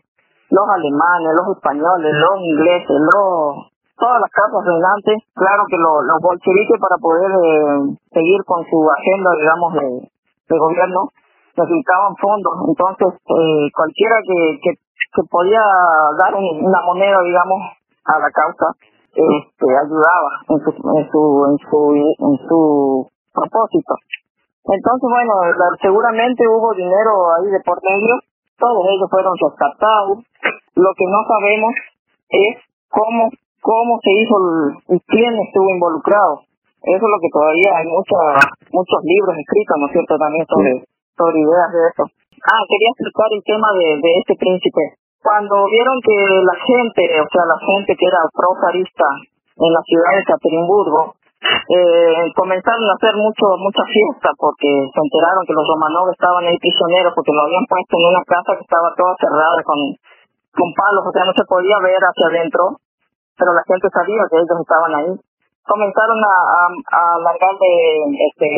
los 0.50 0.66
alemanes, 0.70 1.34
los 1.34 1.48
españoles, 1.58 2.10
los 2.14 2.36
ingleses, 2.38 2.96
los 3.10 3.74
todas 3.98 4.18
las 4.22 4.32
casas 4.32 4.64
reinantes. 4.64 5.18
Claro 5.34 5.62
que 5.68 5.76
lo, 5.76 6.00
los 6.02 6.18
bolcheviques 6.22 6.80
para 6.80 6.96
poder 6.96 7.30
eh, 7.36 8.00
seguir 8.14 8.40
con 8.46 8.64
su 8.64 8.78
agenda, 8.86 9.30
digamos, 9.36 9.74
de, 9.74 10.56
gobierno, 10.56 11.10
necesitaban 11.54 12.16
fondos. 12.16 12.54
Entonces, 12.66 13.18
eh, 13.18 13.66
cualquiera 13.74 14.16
que, 14.26 14.58
que, 14.62 14.70
que 14.78 15.22
podía 15.30 15.62
dar 16.18 16.34
una 16.34 16.80
moneda, 16.86 17.20
digamos, 17.22 17.60
a 18.06 18.18
la 18.18 18.30
causa, 18.30 18.66
este, 19.10 19.66
ayudaba 19.68 20.32
en 20.48 20.58
su, 20.64 20.70
en 20.70 21.06
su, 21.10 21.22
en 22.18 22.48
su 22.48 23.10
propósito. 23.32 23.94
Entonces, 24.64 25.08
bueno, 25.08 25.32
seguramente 25.80 26.46
hubo 26.46 26.74
dinero 26.74 27.10
ahí 27.38 27.50
de 27.50 27.60
por 27.64 27.80
medio, 27.82 28.20
todos 28.58 28.84
ellos 28.88 29.08
fueron 29.10 29.34
rescatados. 29.40 30.18
Lo 30.74 30.90
que 30.96 31.06
no 31.08 31.20
sabemos 31.26 31.72
es 32.28 32.56
cómo 32.88 33.30
cómo 33.60 34.00
se 34.00 34.10
hizo 34.10 34.36
y 34.88 34.98
quién 35.06 35.32
estuvo 35.36 35.68
involucrado. 35.70 36.44
Eso 36.80 37.04
es 37.04 37.12
lo 37.12 37.20
que 37.20 37.28
todavía 37.32 37.76
hay 37.76 37.86
muchos 37.86 38.20
muchos 38.72 39.00
libros 39.04 39.36
escritos, 39.36 39.76
¿no 39.76 39.86
es 39.86 39.92
cierto?, 39.92 40.16
también 40.16 40.46
sobre, 40.48 40.72
sobre 41.12 41.44
ideas 41.44 41.70
de 41.76 41.80
eso. 41.92 42.04
Ah, 42.40 42.64
quería 42.64 42.90
explicar 42.96 43.28
el 43.36 43.44
tema 43.44 43.68
de, 43.76 43.86
de 44.00 44.10
este 44.16 44.34
príncipe. 44.40 44.96
Cuando 45.20 45.68
vieron 45.68 46.00
que 46.00 46.16
la 46.16 46.56
gente, 46.56 47.04
o 47.20 47.28
sea, 47.28 47.44
la 47.44 47.60
gente 47.60 47.92
que 47.92 48.06
era 48.08 48.24
pro-zarista 48.32 49.08
en 49.60 49.70
la 49.76 49.82
ciudad 49.84 50.12
de 50.16 50.24
Caterinburgo, 50.24 51.19
eh, 51.40 52.28
comenzaron 52.36 52.84
a 52.84 52.96
hacer 53.00 53.16
mucho 53.16 53.56
mucha 53.56 53.80
fiesta 53.88 54.28
porque 54.36 54.68
se 54.68 55.00
enteraron 55.00 55.46
que 55.48 55.56
los 55.56 55.64
Romanov 55.64 56.12
estaban 56.12 56.44
ahí 56.44 56.58
prisioneros 56.60 57.16
porque 57.16 57.32
lo 57.32 57.48
habían 57.48 57.64
puesto 57.64 57.96
en 57.96 58.06
una 58.12 58.24
casa 58.28 58.60
que 58.60 58.64
estaba 58.68 58.92
toda 58.92 59.16
cerrada 59.16 59.56
con, 59.64 59.80
con 60.52 60.68
palos, 60.76 61.08
o 61.08 61.12
sea, 61.12 61.24
no 61.24 61.32
se 61.32 61.48
podía 61.48 61.80
ver 61.80 61.96
hacia 61.96 62.28
adentro, 62.28 62.76
pero 63.40 63.56
la 63.56 63.64
gente 63.64 63.88
sabía 63.88 64.28
que 64.28 64.36
ellos 64.36 64.60
estaban 64.60 64.92
ahí. 65.00 65.12
Comenzaron 65.64 66.20
a, 66.20 66.34
a, 66.36 66.62
a 66.68 67.02
largarle 67.24 67.72
este, 68.28 68.48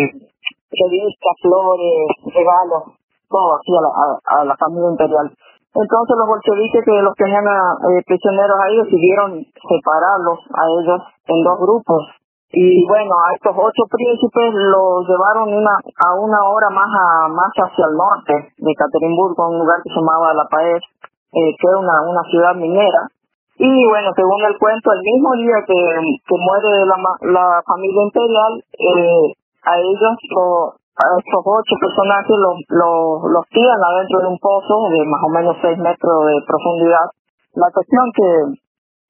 revistas, 0.75 1.35
flores, 1.39 2.09
regalos, 2.35 2.99
todo 3.31 3.49
así 3.63 3.71
a 3.79 3.83
la, 3.83 3.91
a, 3.93 4.45
la 4.45 4.57
familia 4.57 4.91
imperial. 4.91 5.31
Entonces 5.73 6.15
los 6.19 6.29
bolcheviques 6.29 6.85
que 6.85 6.99
los 6.99 7.15
tenían 7.15 7.47
eh, 7.47 8.03
prisioneros 8.07 8.59
ahí 8.59 8.77
decidieron 8.77 9.31
separarlos 9.39 10.39
a 10.51 10.63
ellos 10.83 11.01
en 11.31 11.39
dos 11.45 11.59
grupos 11.61 12.22
y 12.53 12.87
bueno 12.87 13.13
a 13.17 13.35
estos 13.35 13.57
ocho 13.57 13.83
príncipes 13.89 14.53
los 14.53 15.09
llevaron 15.09 15.53
una 15.53 15.73
a 15.73 16.15
una 16.21 16.45
hora 16.45 16.69
más 16.71 16.91
a 16.93 17.29
más 17.29 17.51
hacia 17.57 17.87
el 17.89 17.97
norte 17.97 18.53
de 18.57 18.73
Caterinburgo 18.77 19.49
un 19.49 19.61
lugar 19.61 19.81
que 19.83 19.89
se 19.89 19.97
llamaba 19.97 20.35
La 20.35 20.45
Paez 20.51 20.85
eh, 21.33 21.53
que 21.57 21.67
era 21.67 21.79
una 21.79 21.97
una 22.05 22.23
ciudad 22.29 22.55
minera 22.55 23.09
y 23.57 23.89
bueno 23.89 24.13
según 24.15 24.45
el 24.45 24.59
cuento 24.59 24.93
el 24.93 25.01
mismo 25.01 25.33
día 25.37 25.65
que, 25.67 25.81
que 26.29 26.37
muere 26.37 26.85
la 26.85 26.97
la 27.33 27.63
familia 27.65 28.03
imperial 28.05 28.53
eh, 28.77 29.33
a 29.65 29.79
ellos 29.79 30.17
lo 30.37 30.83
a 30.93 31.05
estos 31.17 31.41
ocho 31.41 31.75
personajes 31.81 32.37
los, 32.37 32.57
los, 32.69 33.33
los 33.33 33.45
tiran 33.49 33.81
adentro 33.81 34.21
de 34.21 34.29
un 34.29 34.39
pozo 34.39 34.93
de 34.93 35.01
más 35.09 35.23
o 35.25 35.31
menos 35.33 35.57
seis 35.63 35.79
metros 35.79 36.27
de 36.27 36.37
profundidad. 36.47 37.09
La 37.55 37.73
cuestión 37.73 38.13
que 38.13 38.29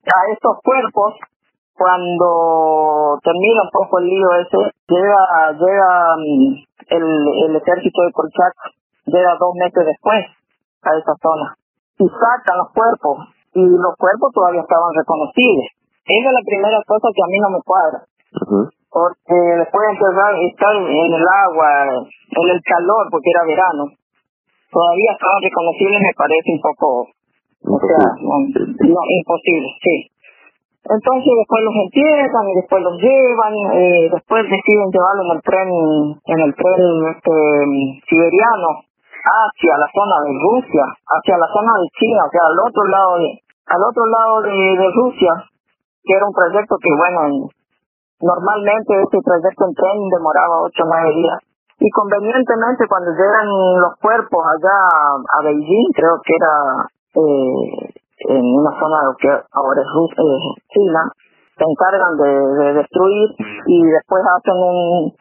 a 0.06 0.20
estos 0.32 0.58
cuerpos, 0.62 1.14
cuando 1.76 3.18
termina 3.22 3.62
un 3.62 3.72
poco 3.72 3.98
el 3.98 4.06
lío 4.06 4.28
ese, 4.40 4.58
llega, 4.88 5.52
llega 5.56 5.90
mm, 6.16 6.52
el, 6.88 7.06
el 7.48 7.56
ejército 7.56 8.02
de 8.02 8.12
Colchac, 8.12 8.54
llega 9.06 9.36
dos 9.38 9.54
meses 9.54 9.86
después 9.86 10.26
a 10.82 10.90
esa 10.98 11.14
zona 11.22 11.56
y 11.98 12.06
sacan 12.08 12.58
los 12.58 12.70
cuerpos 12.72 13.28
y 13.54 13.62
los 13.62 13.94
cuerpos 13.98 14.32
todavía 14.34 14.62
estaban 14.62 14.92
reconocibles. 14.94 15.68
Esa 16.04 16.28
es 16.28 16.34
la 16.34 16.44
primera 16.44 16.78
cosa 16.86 17.08
que 17.14 17.22
a 17.22 17.30
mí 17.30 17.38
no 17.38 17.50
me 17.50 17.62
cuadra 17.64 18.00
porque 18.92 19.36
después 19.56 19.82
de 19.88 20.46
estar 20.52 20.76
en 20.76 21.12
el 21.12 21.26
agua, 21.48 21.68
en 21.96 22.48
el 22.48 22.60
calor, 22.60 23.08
porque 23.10 23.30
era 23.30 23.44
verano, 23.48 23.88
todavía 24.70 25.12
estaban 25.12 25.40
reconocibles, 25.42 26.00
me 26.00 26.14
parece 26.16 26.48
un 26.52 26.60
poco, 26.60 27.08
o 27.72 27.78
sea, 27.80 28.04
no, 28.20 29.00
imposible, 29.08 29.68
sí. 29.80 30.12
Entonces 30.82 31.32
después 31.38 31.62
los 31.62 31.76
entierran 31.78 32.44
y 32.50 32.54
después 32.58 32.82
los 32.82 32.96
llevan, 32.98 33.54
eh, 33.78 34.10
después 34.10 34.42
deciden 34.50 34.90
llevarlo 34.90 35.22
en 35.22 35.32
el 35.38 35.42
tren, 35.42 35.68
en 36.26 36.38
el 36.42 36.52
tren 36.54 36.82
este, 37.14 37.36
siberiano 38.10 38.82
hacia 39.22 39.78
la 39.78 39.86
zona 39.94 40.16
de 40.26 40.32
Rusia, 40.34 40.84
hacia 41.06 41.38
la 41.38 41.46
zona 41.54 41.72
de 41.78 41.88
China, 41.94 42.26
o 42.26 42.30
sea, 42.34 42.42
al 42.50 42.58
otro 42.58 42.82
lado 42.90 43.18
de, 43.22 43.30
al 43.70 43.82
otro 43.86 44.04
lado 44.06 44.42
de, 44.42 44.90
Rusia, 44.90 45.32
que 46.02 46.12
era 46.18 46.26
un 46.26 46.34
proyecto 46.34 46.74
que 46.82 46.90
bueno, 46.98 47.46
Normalmente 48.22 49.02
este 49.02 49.18
trayecto 49.18 49.66
en 49.66 49.74
tren 49.74 49.98
demoraba 50.14 50.62
ocho 50.62 50.84
o 50.84 50.86
nueve 50.86 51.10
días. 51.10 51.42
Y 51.80 51.90
convenientemente 51.90 52.86
cuando 52.86 53.10
llegan 53.10 53.50
los 53.50 53.98
cuerpos 53.98 54.46
allá 54.46 54.78
a 55.26 55.42
Beijing, 55.42 55.90
creo 55.90 56.22
que 56.22 56.32
era 56.38 56.54
eh, 57.18 58.01
en 58.28 58.44
una 58.44 58.70
zona 58.78 58.98
que 59.18 59.28
ahora 59.28 59.80
es 59.80 59.88
eh, 59.88 60.62
China, 60.68 61.10
se 61.56 61.64
encargan 61.64 62.16
de, 62.16 62.30
de, 62.30 62.72
destruir 62.74 63.28
y 63.66 63.82
después 63.84 64.22
hacen 64.36 64.56
un, 64.56 65.12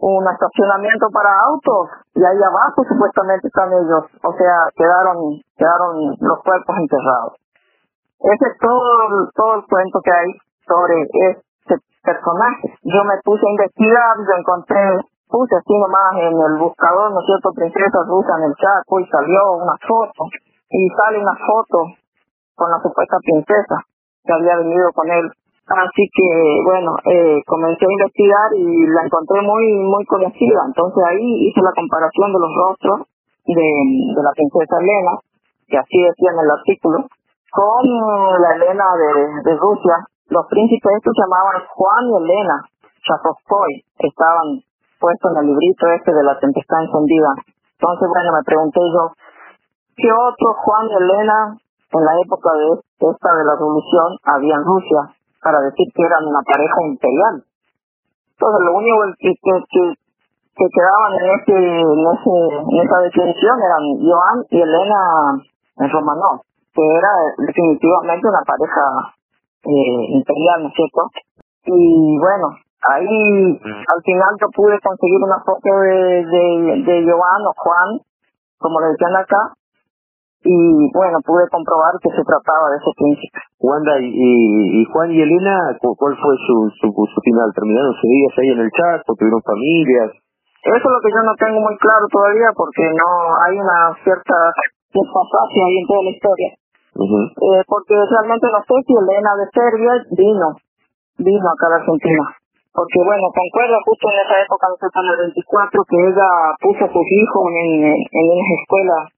un 0.00 0.24
estacionamiento 0.32 1.06
para 1.12 1.30
autos 1.50 1.90
y 2.14 2.24
ahí 2.24 2.38
abajo 2.38 2.84
supuestamente 2.88 3.48
están 3.48 3.72
ellos, 3.72 4.04
o 4.22 4.32
sea, 4.32 4.68
quedaron 4.76 5.40
quedaron 5.56 6.14
los 6.20 6.38
cuerpos 6.42 6.76
enterrados. 6.78 7.34
Ese 8.20 8.44
es 8.50 8.58
todo, 8.58 9.30
todo 9.34 9.54
el 9.56 9.62
cuento 9.66 10.00
que 10.02 10.10
hay 10.10 10.32
sobre 10.66 11.02
esto 11.30 11.48
personajes. 12.08 12.72
Yo 12.82 13.04
me 13.04 13.16
puse 13.24 13.44
a 13.44 13.50
investigar, 13.50 14.16
yo 14.16 14.34
encontré, 14.38 14.84
puse 15.28 15.54
así 15.56 15.74
nomás 15.76 16.12
en 16.16 16.34
el 16.40 16.54
buscador, 16.58 17.12
¿no 17.12 17.20
es 17.20 17.26
cierto?, 17.26 17.52
princesa 17.52 18.00
rusa 18.08 18.32
en 18.38 18.44
el 18.48 18.54
Chaco 18.56 19.00
y 19.00 19.06
salió 19.06 19.40
una 19.60 19.76
foto. 19.86 20.24
Y 20.70 20.88
sale 20.96 21.20
una 21.20 21.36
foto 21.36 21.78
con 22.58 22.70
la 22.70 22.82
supuesta 22.82 23.16
princesa 23.22 23.86
que 24.26 24.32
había 24.34 24.58
venido 24.58 24.90
con 24.92 25.06
él. 25.08 25.30
Así 25.68 26.04
que, 26.10 26.28
bueno, 26.64 26.96
eh, 27.04 27.40
comencé 27.46 27.84
a 27.84 27.92
investigar 27.92 28.48
y 28.56 28.86
la 28.88 29.04
encontré 29.04 29.40
muy, 29.42 29.78
muy 29.84 30.04
conocida. 30.06 30.64
Entonces 30.66 31.02
ahí 31.06 31.46
hice 31.46 31.60
la 31.62 31.76
comparación 31.76 32.32
de 32.32 32.40
los 32.40 32.52
rostros 32.56 32.98
de, 33.46 33.68
de 34.16 34.22
la 34.22 34.32
princesa 34.34 34.80
Elena, 34.80 35.12
que 35.68 35.78
así 35.78 35.96
decía 36.02 36.32
en 36.32 36.40
el 36.40 36.50
artículo, 36.50 36.98
con 37.50 37.84
la 37.84 38.50
Elena 38.56 38.84
de, 39.44 39.56
Rusia, 39.56 40.04
los 40.28 40.46
príncipes 40.48 40.92
estos 40.96 41.12
se 41.16 41.22
llamaban 41.22 41.64
Juan 41.68 42.04
y 42.04 42.16
Elena 42.24 42.56
Chapovskoy, 43.04 43.84
estaban 43.98 44.60
puestos 45.00 45.32
en 45.32 45.38
el 45.40 45.46
librito 45.52 45.86
este 45.92 46.12
de 46.12 46.24
la 46.24 46.38
tempestad 46.38 46.84
encendida. 46.84 47.32
Entonces, 47.80 48.08
bueno, 48.08 48.32
me 48.36 48.44
pregunté 48.44 48.80
yo, 48.92 49.12
¿qué 49.96 50.12
otro 50.12 50.54
Juan 50.60 50.86
y 50.90 50.94
Elena 50.96 51.56
en 51.92 52.04
la 52.04 52.14
época 52.20 52.50
de 52.52 53.10
esta 53.10 53.30
de 53.32 53.44
la 53.44 53.54
revolución 53.56 54.18
había 54.24 54.54
en 54.54 54.64
Rusia 54.64 55.00
para 55.42 55.60
decir 55.60 55.86
que 55.94 56.02
eran 56.04 56.26
una 56.26 56.42
pareja 56.44 56.78
imperial? 56.84 57.44
Entonces, 58.38 58.60
lo 58.64 58.72
único 58.76 58.96
que, 59.18 59.32
que, 59.34 59.54
que, 59.66 60.66
quedaban 60.70 61.12
en, 61.18 61.26
este, 61.34 61.56
en, 61.58 62.02
ese, 62.06 62.34
en 62.60 62.76
esa 62.86 62.98
definición 63.02 63.56
eran 63.58 63.82
Joan 63.98 64.38
y 64.50 64.62
Elena 64.62 65.02
Romanov, 65.90 66.42
que 66.74 66.84
era 66.86 67.12
definitivamente 67.38 68.28
una 68.28 68.42
pareja 68.46 68.84
eh, 69.64 70.02
imperial, 70.22 70.62
¿no 70.62 70.68
es 70.68 70.74
cierto? 70.74 71.02
Y 71.66 72.18
bueno, 72.18 72.54
ahí 72.86 73.58
al 73.58 74.02
final 74.04 74.30
yo 74.40 74.46
pude 74.54 74.78
conseguir 74.80 75.18
una 75.18 75.42
foto 75.42 75.70
de, 75.82 76.24
de, 76.26 76.82
de 76.86 77.10
Joan 77.10 77.42
o 77.42 77.52
Juan, 77.56 77.98
como 78.58 78.80
le 78.80 78.86
decían 78.88 79.16
acá, 79.16 79.57
y 80.44 80.56
bueno, 80.94 81.18
pude 81.26 81.48
comprobar 81.50 81.94
que 82.02 82.10
se 82.10 82.22
trataba 82.22 82.70
de 82.70 82.76
ese 82.78 82.92
príncipe. 82.96 83.38
Wanda, 83.58 83.98
y, 84.00 84.10
y, 84.10 84.84
Juan 84.86 85.10
y 85.10 85.20
Elena, 85.20 85.76
¿cuál 85.80 86.14
fue 86.16 86.34
su, 86.46 86.70
su, 86.78 86.86
su 86.90 87.20
final? 87.22 87.52
¿Terminaron 87.54 87.92
sus 87.94 88.08
días 88.08 88.32
ahí 88.38 88.48
en 88.54 88.60
el 88.62 88.70
Chaco? 88.70 89.14
¿Tuvieron 89.18 89.42
familias? 89.42 90.10
Eso 90.62 90.84
es 90.86 90.92
lo 90.94 91.00
que 91.02 91.10
yo 91.10 91.22
no 91.22 91.34
tengo 91.38 91.60
muy 91.60 91.76
claro 91.78 92.06
todavía 92.10 92.50
porque 92.54 92.86
no 92.86 93.10
hay 93.46 93.58
una 93.58 93.94
cierta 94.04 94.36
desfasaje 94.94 95.58
ahí 95.64 95.76
en 95.78 95.86
toda 95.86 96.02
la 96.02 96.10
historia 96.10 96.50
eh, 96.98 97.62
porque 97.66 97.94
realmente 97.94 98.46
no 98.50 98.60
sé 98.66 98.74
si 98.86 98.92
Elena 98.94 99.30
de 99.38 99.46
Serbia 99.54 99.92
vino, 100.18 100.48
vino 101.18 101.46
acá 101.46 101.66
a 101.66 101.70
la 101.70 101.76
Argentina. 101.76 102.24
Porque 102.74 102.98
bueno, 103.02 103.30
concuerda 103.34 103.78
justo 103.84 104.06
en 104.10 104.18
esa 104.22 104.36
época, 104.42 104.66
en 104.70 105.10
el 105.10 105.18
24, 105.34 105.84
que 105.88 105.98
ella 105.98 106.28
puso 106.60 106.84
a 106.84 106.92
sus 106.92 107.06
hijos 107.06 107.42
en, 107.54 107.70
en 107.90 108.24
unas 108.34 108.50
escuelas 108.58 109.17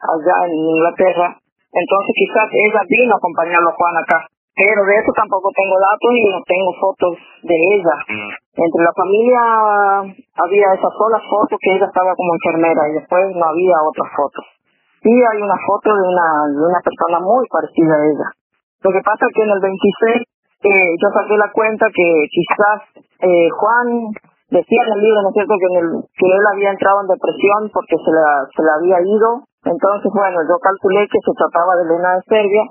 allá 0.00 0.36
en 0.48 0.54
Inglaterra. 0.54 1.28
Entonces 1.72 2.12
quizás 2.16 2.48
ella 2.52 2.80
vino 2.88 3.14
a 3.14 3.20
acompañarlo 3.20 3.70
a 3.70 3.76
Juan 3.78 3.96
acá. 3.96 4.18
Pero 4.56 4.80
de 4.88 4.94
eso 4.96 5.12
tampoco 5.12 5.52
tengo 5.52 5.76
datos 5.76 6.10
y 6.16 6.24
no 6.32 6.40
tengo 6.48 6.72
fotos 6.80 7.14
de 7.44 7.56
ella. 7.76 7.96
Entre 8.56 8.80
la 8.80 8.92
familia 8.96 9.40
había 10.40 10.68
esa 10.72 10.90
sola 10.96 11.20
foto 11.28 11.56
que 11.60 11.76
ella 11.76 11.86
estaba 11.86 12.16
como 12.16 12.32
enfermera 12.32 12.88
y 12.88 12.92
después 12.96 13.36
no 13.36 13.44
había 13.44 13.76
otras 13.84 14.08
fotos 14.16 14.44
sí 15.06 15.14
hay 15.14 15.38
una 15.38 15.54
foto 15.62 15.94
de 15.94 16.02
una, 16.02 16.28
de 16.50 16.62
una 16.66 16.80
persona 16.82 17.22
muy 17.22 17.46
parecida 17.46 17.94
a 17.94 18.04
ella. 18.10 18.28
Lo 18.82 18.90
que 18.90 19.02
pasa 19.06 19.22
es 19.22 19.32
que 19.34 19.42
en 19.46 19.52
el 19.54 19.62
26 19.62 20.26
eh, 20.66 20.90
yo 20.98 21.08
saqué 21.14 21.36
la 21.38 21.50
cuenta 21.54 21.86
que 21.94 22.08
quizás 22.26 22.78
eh, 23.22 23.48
Juan 23.54 24.10
decía 24.50 24.82
en 24.82 24.92
el 24.98 25.00
libro, 25.00 25.22
¿no 25.22 25.30
es 25.30 25.34
cierto?, 25.38 25.54
que, 25.54 25.68
en 25.70 25.78
el, 25.78 25.88
que 26.10 26.26
él 26.26 26.44
había 26.50 26.70
entrado 26.74 27.06
en 27.06 27.14
depresión 27.14 27.70
porque 27.70 27.96
se 28.02 28.10
le, 28.10 28.24
se 28.50 28.62
le 28.66 28.72
había 28.74 28.98
ido. 29.06 29.46
Entonces, 29.66 30.10
bueno, 30.14 30.38
yo 30.48 30.56
calculé 30.62 31.06
que 31.10 31.18
se 31.18 31.32
trataba 31.34 31.74
de 31.76 31.82
Elena 31.90 32.14
de 32.14 32.22
Serbia, 32.30 32.64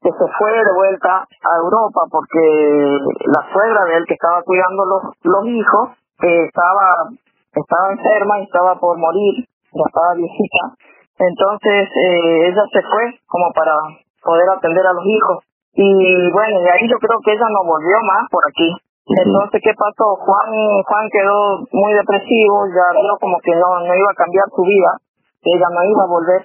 que 0.00 0.10
se 0.10 0.26
fue 0.38 0.52
de 0.52 0.72
vuelta 0.74 1.22
a 1.28 1.52
Europa 1.62 2.00
porque 2.10 2.98
la 3.28 3.42
suegra 3.52 3.84
de 3.84 3.96
él 3.96 4.04
que 4.08 4.14
estaba 4.14 4.42
cuidando 4.42 4.84
los, 4.84 5.02
los 5.22 5.44
hijos 5.46 5.90
eh, 6.24 6.48
estaba, 6.48 7.12
estaba 7.52 7.92
enferma 7.92 8.40
y 8.40 8.44
estaba 8.44 8.74
por 8.76 8.96
morir, 8.98 9.44
ya 9.72 9.84
estaba 9.86 10.14
viejita 10.14 10.74
entonces 11.18 11.88
eh, 11.94 12.48
ella 12.50 12.64
se 12.72 12.82
fue 12.82 13.14
como 13.26 13.52
para 13.54 13.74
poder 14.22 14.48
atender 14.50 14.86
a 14.86 14.92
los 14.92 15.06
hijos. 15.06 15.44
Y 15.74 16.30
bueno, 16.30 16.60
y 16.60 16.66
ahí 16.68 16.88
yo 16.88 16.98
creo 16.98 17.18
que 17.24 17.32
ella 17.32 17.46
no 17.50 17.66
volvió 17.66 17.98
más 18.02 18.26
por 18.30 18.42
aquí. 18.48 18.70
Entonces, 19.06 19.60
¿qué 19.62 19.74
pasó? 19.76 20.16
Juan 20.16 20.50
Juan 20.86 21.06
quedó 21.12 21.60
muy 21.72 21.92
depresivo, 21.92 22.66
ya 22.72 22.98
vio 22.98 23.14
como 23.20 23.38
que 23.42 23.52
no, 23.52 23.78
no 23.84 23.94
iba 23.94 24.10
a 24.10 24.16
cambiar 24.16 24.46
su 24.54 24.62
vida, 24.62 24.90
ella 25.44 25.68
no 25.68 25.80
iba 25.84 26.02
a 26.04 26.12
volver. 26.12 26.42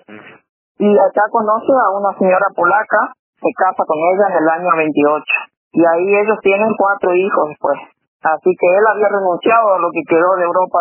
Y 0.79 0.89
acá 0.97 1.23
conoce 1.31 1.71
a 1.71 1.89
una 1.95 2.11
señora 2.17 2.47
polaca, 2.55 3.13
se 3.39 3.51
casa 3.55 3.83
con 3.87 3.97
ella 3.97 4.25
en 4.31 4.37
el 4.43 4.49
año 4.49 4.71
28. 4.75 5.23
Y 5.71 5.85
ahí 5.85 6.07
ellos 6.23 6.37
tienen 6.41 6.73
cuatro 6.75 7.13
hijos 7.15 7.49
después. 7.49 7.79
Así 8.23 8.51
que 8.51 8.67
él 8.67 8.85
había 8.87 9.07
renunciado 9.07 9.75
a 9.75 9.79
lo 9.79 9.91
que 9.91 10.03
quedó 10.07 10.35
de 10.35 10.43
Europa, 10.43 10.79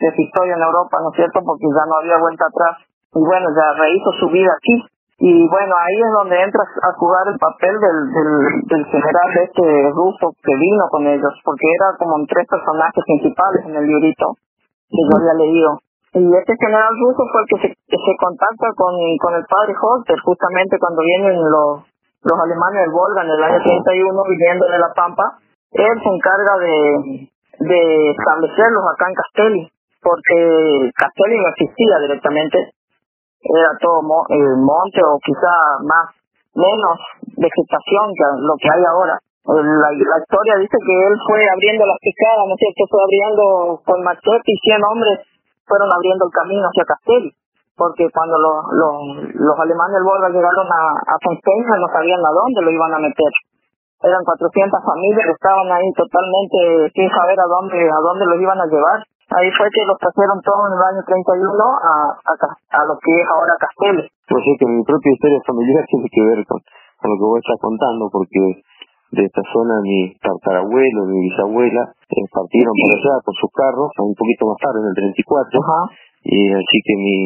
de 0.00 0.08
su 0.14 0.22
historia 0.22 0.54
en 0.56 0.62
Europa, 0.62 0.96
¿no 1.02 1.10
es 1.10 1.16
cierto? 1.16 1.40
Porque 1.44 1.68
ya 1.68 1.84
no 1.88 1.96
había 2.00 2.18
vuelta 2.18 2.44
atrás 2.48 2.76
y 3.12 3.20
bueno, 3.20 3.48
ya 3.52 3.76
rehizo 3.76 4.10
su 4.20 4.28
vida 4.30 4.52
aquí. 4.56 4.76
Y 5.18 5.46
bueno, 5.48 5.74
ahí 5.78 5.98
es 6.00 6.12
donde 6.16 6.42
entra 6.42 6.64
a 6.64 6.92
jugar 6.98 7.28
el 7.28 7.38
papel 7.38 7.78
del, 7.78 7.98
del, 8.66 8.84
general 8.86 9.30
este 9.38 9.90
ruso 9.94 10.32
que 10.42 10.54
vino 10.56 10.88
con 10.90 11.06
ellos, 11.06 11.32
porque 11.44 11.66
era 11.78 11.94
como 11.98 12.24
tres 12.26 12.48
personajes 12.48 13.04
principales 13.06 13.66
en 13.66 13.76
el 13.76 13.86
librito 13.86 14.34
que 14.90 14.98
yo 14.98 15.14
había 15.20 15.34
leído. 15.44 15.78
Y 16.12 16.22
este 16.28 16.54
general 16.60 16.92
ruso 17.00 17.24
fue 17.32 17.40
el 17.40 17.48
que 17.48 17.58
se, 17.64 17.68
se 17.72 18.14
contacta 18.20 18.68
con, 18.76 18.92
con 19.18 19.32
el 19.34 19.44
padre 19.48 19.72
Holter 19.80 20.18
justamente 20.20 20.78
cuando 20.78 21.00
vienen 21.02 21.40
los, 21.40 21.88
los 22.22 22.38
alemanes 22.38 22.84
del 22.84 22.92
Volga 22.92 23.22
en 23.24 23.30
el 23.30 23.42
año 23.42 23.58
31 23.64 24.22
viniendo 24.28 24.66
de 24.68 24.78
La 24.78 24.92
Pampa. 24.94 25.40
Él 25.72 25.96
se 26.04 26.10
encarga 26.12 26.52
de, 26.60 27.28
de 27.64 28.10
establecerlos 28.10 28.84
acá 28.92 29.08
en 29.08 29.16
Castelli, 29.16 29.64
porque 30.02 30.90
Castelli 30.92 31.40
no 31.40 31.48
existía 31.48 31.96
directamente 32.00 32.58
era 33.42 33.74
todo 33.80 33.98
el 34.30 34.54
monte 34.62 35.02
o 35.02 35.18
quizá 35.18 35.52
más 35.82 36.14
menos 36.54 36.96
vegetación 37.34 38.06
que 38.14 38.24
lo 38.38 38.54
que 38.54 38.68
hay 38.70 38.82
ahora. 38.86 39.18
la, 39.50 39.88
la 39.90 40.18
historia 40.22 40.62
dice 40.62 40.78
que 40.78 40.94
él 40.94 41.16
fue 41.26 41.42
abriendo 41.50 41.82
las 41.86 41.98
picadas, 41.98 42.46
¿no 42.46 42.54
es 42.54 42.60
cierto? 42.62 42.82
Fue 42.86 43.02
abriendo 43.02 43.44
con 43.82 43.98
machete 44.04 44.46
y 44.46 44.58
100 44.62 44.78
hombres 44.84 45.16
fueron 45.66 45.88
abriendo 45.92 46.26
el 46.26 46.32
camino 46.32 46.66
hacia 46.68 46.84
Castel, 46.84 47.32
porque 47.76 48.08
cuando 48.12 48.36
los, 48.38 48.56
los, 48.72 48.94
los 49.34 49.56
alemanes 49.58 49.94
del 49.96 50.06
Borga 50.06 50.28
llegaron 50.28 50.68
a, 50.68 50.82
a 50.92 51.16
no 51.16 51.88
sabían 51.88 52.20
a 52.20 52.32
dónde 52.32 52.62
lo 52.62 52.70
iban 52.70 52.92
a 52.94 53.00
meter. 53.00 53.32
Eran 54.02 54.22
400 54.26 54.82
familias 54.82 55.24
que 55.30 55.38
estaban 55.38 55.70
ahí 55.70 55.88
totalmente 55.94 56.90
sin 56.90 57.08
saber 57.08 57.38
a 57.38 57.46
dónde 57.46 57.78
a 57.86 58.00
dónde 58.02 58.26
los 58.26 58.38
iban 58.42 58.58
a 58.58 58.66
llevar. 58.66 58.98
Ahí 59.30 59.48
fue 59.54 59.70
que 59.70 59.86
los 59.86 59.96
trajeron 59.96 60.42
todos 60.42 60.68
en 60.68 60.74
el 60.74 60.82
año 60.82 61.02
31 61.06 61.38
a, 61.38 61.94
a, 62.18 62.34
a 62.34 62.80
lo 62.84 62.98
que 62.98 63.12
es 63.14 63.26
ahora 63.30 63.54
Castel. 63.62 64.10
Pues 64.26 64.42
es 64.42 64.56
que 64.58 64.66
mi 64.66 64.82
propia 64.82 65.12
historia 65.14 65.40
familiar 65.46 65.84
tiene 65.90 66.08
que 66.10 66.22
ver 66.22 66.40
con, 66.44 66.58
con 66.98 67.06
lo 67.10 67.16
que 67.16 67.26
vos 67.30 67.38
estás 67.38 67.60
contando, 67.62 68.10
porque 68.10 68.42
de 69.12 69.22
esta 69.24 69.42
zona 69.52 69.80
mi 69.80 70.12
tatarabuelo, 70.18 71.04
mi 71.06 71.30
bisabuela, 71.30 71.92
partieron 72.32 72.72
por 72.72 72.90
allá 72.96 73.14
por 73.22 73.34
sus 73.36 73.52
carros, 73.52 73.92
un 74.00 74.16
poquito 74.16 74.48
más 74.48 74.58
tarde, 74.58 74.80
en 74.80 74.88
el 74.88 74.96
34, 75.22 75.60
y 76.24 76.38
así 76.56 76.78
que 76.82 76.94
mi, 76.96 77.18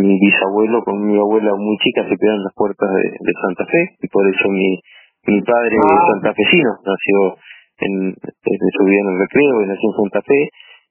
mi 0.00 0.14
bisabuelo 0.18 0.82
con 0.82 1.04
mi 1.04 1.16
abuela 1.20 1.52
muy 1.54 1.76
chica 1.78 2.08
se 2.08 2.16
quedaron 2.16 2.40
en 2.40 2.48
las 2.48 2.56
puertas 2.56 2.88
de, 2.88 3.04
de, 3.20 3.32
Santa 3.36 3.64
Fe, 3.68 3.82
y 4.00 4.08
por 4.08 4.24
eso 4.26 4.48
mi, 4.48 4.80
mi 5.28 5.40
padre 5.44 5.76
es 5.76 5.84
ah. 5.84 6.06
santafesino, 6.16 6.72
nació 6.82 7.16
en, 7.84 7.92
desde 8.16 8.68
su 8.72 8.82
vida 8.84 9.00
en 9.04 9.10
el 9.12 9.18
recreo, 9.20 9.54
y 9.60 9.66
nació 9.68 9.86
en 9.92 9.98
Santa 10.00 10.20
Fe, 10.24 10.40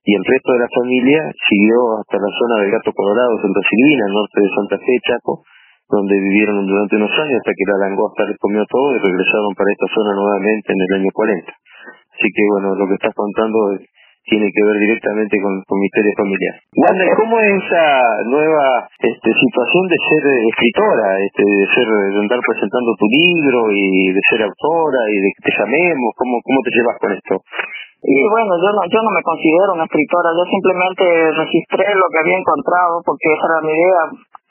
y 0.05 0.11
el 0.13 0.21
resto 0.21 0.53
de 0.53 0.61
la 0.61 0.69
familia 0.69 1.19
siguió 1.49 1.97
hasta 1.97 2.21
la 2.21 2.29
zona 2.29 2.61
del 2.61 2.69
Gato 2.69 2.93
Colorado, 2.93 3.41
Santa 3.41 3.61
Silvina, 3.65 4.05
al 4.05 4.13
norte 4.13 4.37
de 4.37 4.49
Santa 4.53 4.77
Fe, 4.77 4.93
Chaco, 5.01 5.41
donde 5.89 6.13
vivieron 6.17 6.65
durante 6.65 6.95
unos 6.97 7.09
años 7.09 7.41
hasta 7.41 7.53
que 7.57 7.65
la 7.73 7.89
langosta 7.89 8.25
les 8.25 8.37
comió 8.37 8.61
todo 8.69 8.93
y 8.93 8.99
regresaron 9.01 9.53
para 9.57 9.69
esta 9.73 9.89
zona 9.93 10.13
nuevamente 10.13 10.73
en 10.73 10.81
el 10.81 10.91
año 11.01 11.09
40. 11.13 11.53
Así 12.15 12.27
que 12.31 12.43
bueno, 12.49 12.75
lo 12.75 12.87
que 12.87 12.95
estás 12.95 13.13
contando 13.13 13.75
tiene 14.25 14.49
que 14.49 14.63
ver 14.65 14.77
directamente 14.81 15.37
con, 15.37 15.61
con 15.69 15.77
mi 15.77 15.85
historia 15.85 16.15
familiar. 16.17 16.55
Wanda, 16.73 17.05
¿cómo 17.13 17.37
es 17.37 17.61
esa 17.61 17.85
nueva 18.25 18.89
este, 18.97 19.29
situación 19.29 19.83
de 19.85 19.97
ser 20.01 20.23
escritora, 20.49 21.07
este, 21.21 21.43
de 21.45 21.67
ser 21.69 21.85
de 21.85 22.19
andar 22.25 22.41
presentando 22.41 22.89
tu 22.97 23.05
libro 23.05 23.69
y 23.69 24.15
de 24.15 24.21
ser 24.31 24.41
autora 24.41 25.01
y 25.13 25.17
de 25.21 25.29
que 25.29 25.41
te 25.45 25.53
llamemos? 25.53 26.09
¿Cómo, 26.17 26.41
cómo 26.41 26.59
te 26.65 26.73
llevas 26.73 26.97
con 26.97 27.11
esto? 27.13 27.35
Y 28.01 28.17
bueno, 28.29 28.57
yo 28.57 28.69
no, 28.73 28.81
yo 28.89 28.99
no 29.01 29.11
me 29.13 29.21
considero 29.21 29.77
una 29.77 29.85
escritora, 29.85 30.33
yo 30.33 30.45
simplemente 30.45 31.03
registré 31.37 31.85
lo 31.93 32.05
que 32.09 32.21
había 32.21 32.37
encontrado 32.37 33.01
porque 33.05 33.29
esa 33.29 33.45
era 33.45 33.61
mi 33.61 33.73
idea, 33.73 34.03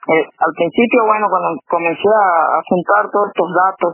eh, 0.05 0.27
al 0.37 0.53
principio, 0.53 1.01
bueno, 1.07 1.27
cuando 1.31 1.57
comencé 1.65 2.11
a, 2.13 2.61
juntar 2.69 3.09
todos 3.09 3.33
estos 3.33 3.51
datos, 3.57 3.91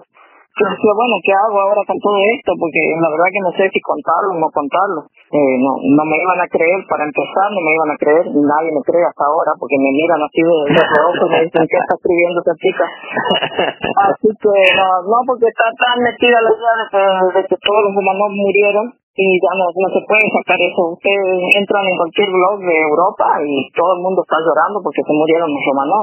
yo 0.61 0.67
decía, 0.69 0.93
bueno, 0.93 1.17
¿qué 1.25 1.33
hago 1.33 1.57
ahora 1.57 1.81
con 1.89 1.97
todo 1.97 2.21
esto? 2.37 2.53
Porque 2.61 2.81
la 3.01 3.09
verdad 3.09 3.33
que 3.33 3.45
no 3.49 3.53
sé 3.57 3.65
si 3.73 3.81
contarlo 3.81 4.37
o 4.37 4.41
no 4.45 4.49
contarlo. 4.53 5.09
Eh, 5.33 5.57
no, 5.57 5.73
no 5.81 6.03
me 6.05 6.21
iban 6.21 6.37
a 6.37 6.49
creer, 6.53 6.85
para 6.85 7.09
empezar, 7.09 7.49
no 7.57 7.61
me 7.65 7.73
iban 7.73 7.91
a 7.91 7.97
creer, 7.97 8.25
nadie 8.29 8.71
me 8.77 8.85
cree 8.85 9.01
hasta 9.09 9.25
ahora, 9.25 9.57
porque 9.57 9.81
me 9.81 9.89
miran 9.89 10.21
así 10.21 10.45
de, 10.45 10.57
de 10.69 10.83
y 10.85 11.29
me 11.33 11.41
dicen, 11.49 11.65
¿qué 11.65 11.77
está 11.81 11.95
escribiendo 11.97 12.37
esta 12.45 12.55
chica? 12.61 12.85
Así 14.11 14.29
que, 14.37 14.55
no, 14.77 14.87
no 15.09 15.19
porque 15.25 15.49
está 15.49 15.65
tan 15.81 15.97
metida 16.05 16.37
la 16.45 16.53
idea 16.53 16.75
de 16.77 16.87
que, 16.93 17.03
de 17.41 17.43
que 17.49 17.57
todos 17.57 17.81
los 17.89 17.95
humanos 17.97 18.29
murieron, 18.37 18.87
y 19.17 19.27
ya 19.37 19.53
no, 19.57 19.65
no 19.69 19.89
se 19.93 20.01
puede 20.07 20.27
sacar 20.33 20.61
eso. 20.61 20.97
Ustedes 20.97 21.41
entran 21.57 21.85
en 21.85 21.97
cualquier 21.97 22.29
blog 22.31 22.57
de 22.65 22.77
Europa 22.79 23.27
y 23.45 23.69
todo 23.77 23.97
el 23.97 24.03
mundo 24.03 24.23
está 24.23 24.39
llorando 24.41 24.81
porque 24.81 25.03
se 25.03 25.13
murieron 25.13 25.51
los 25.51 25.63
romanos. 25.67 26.03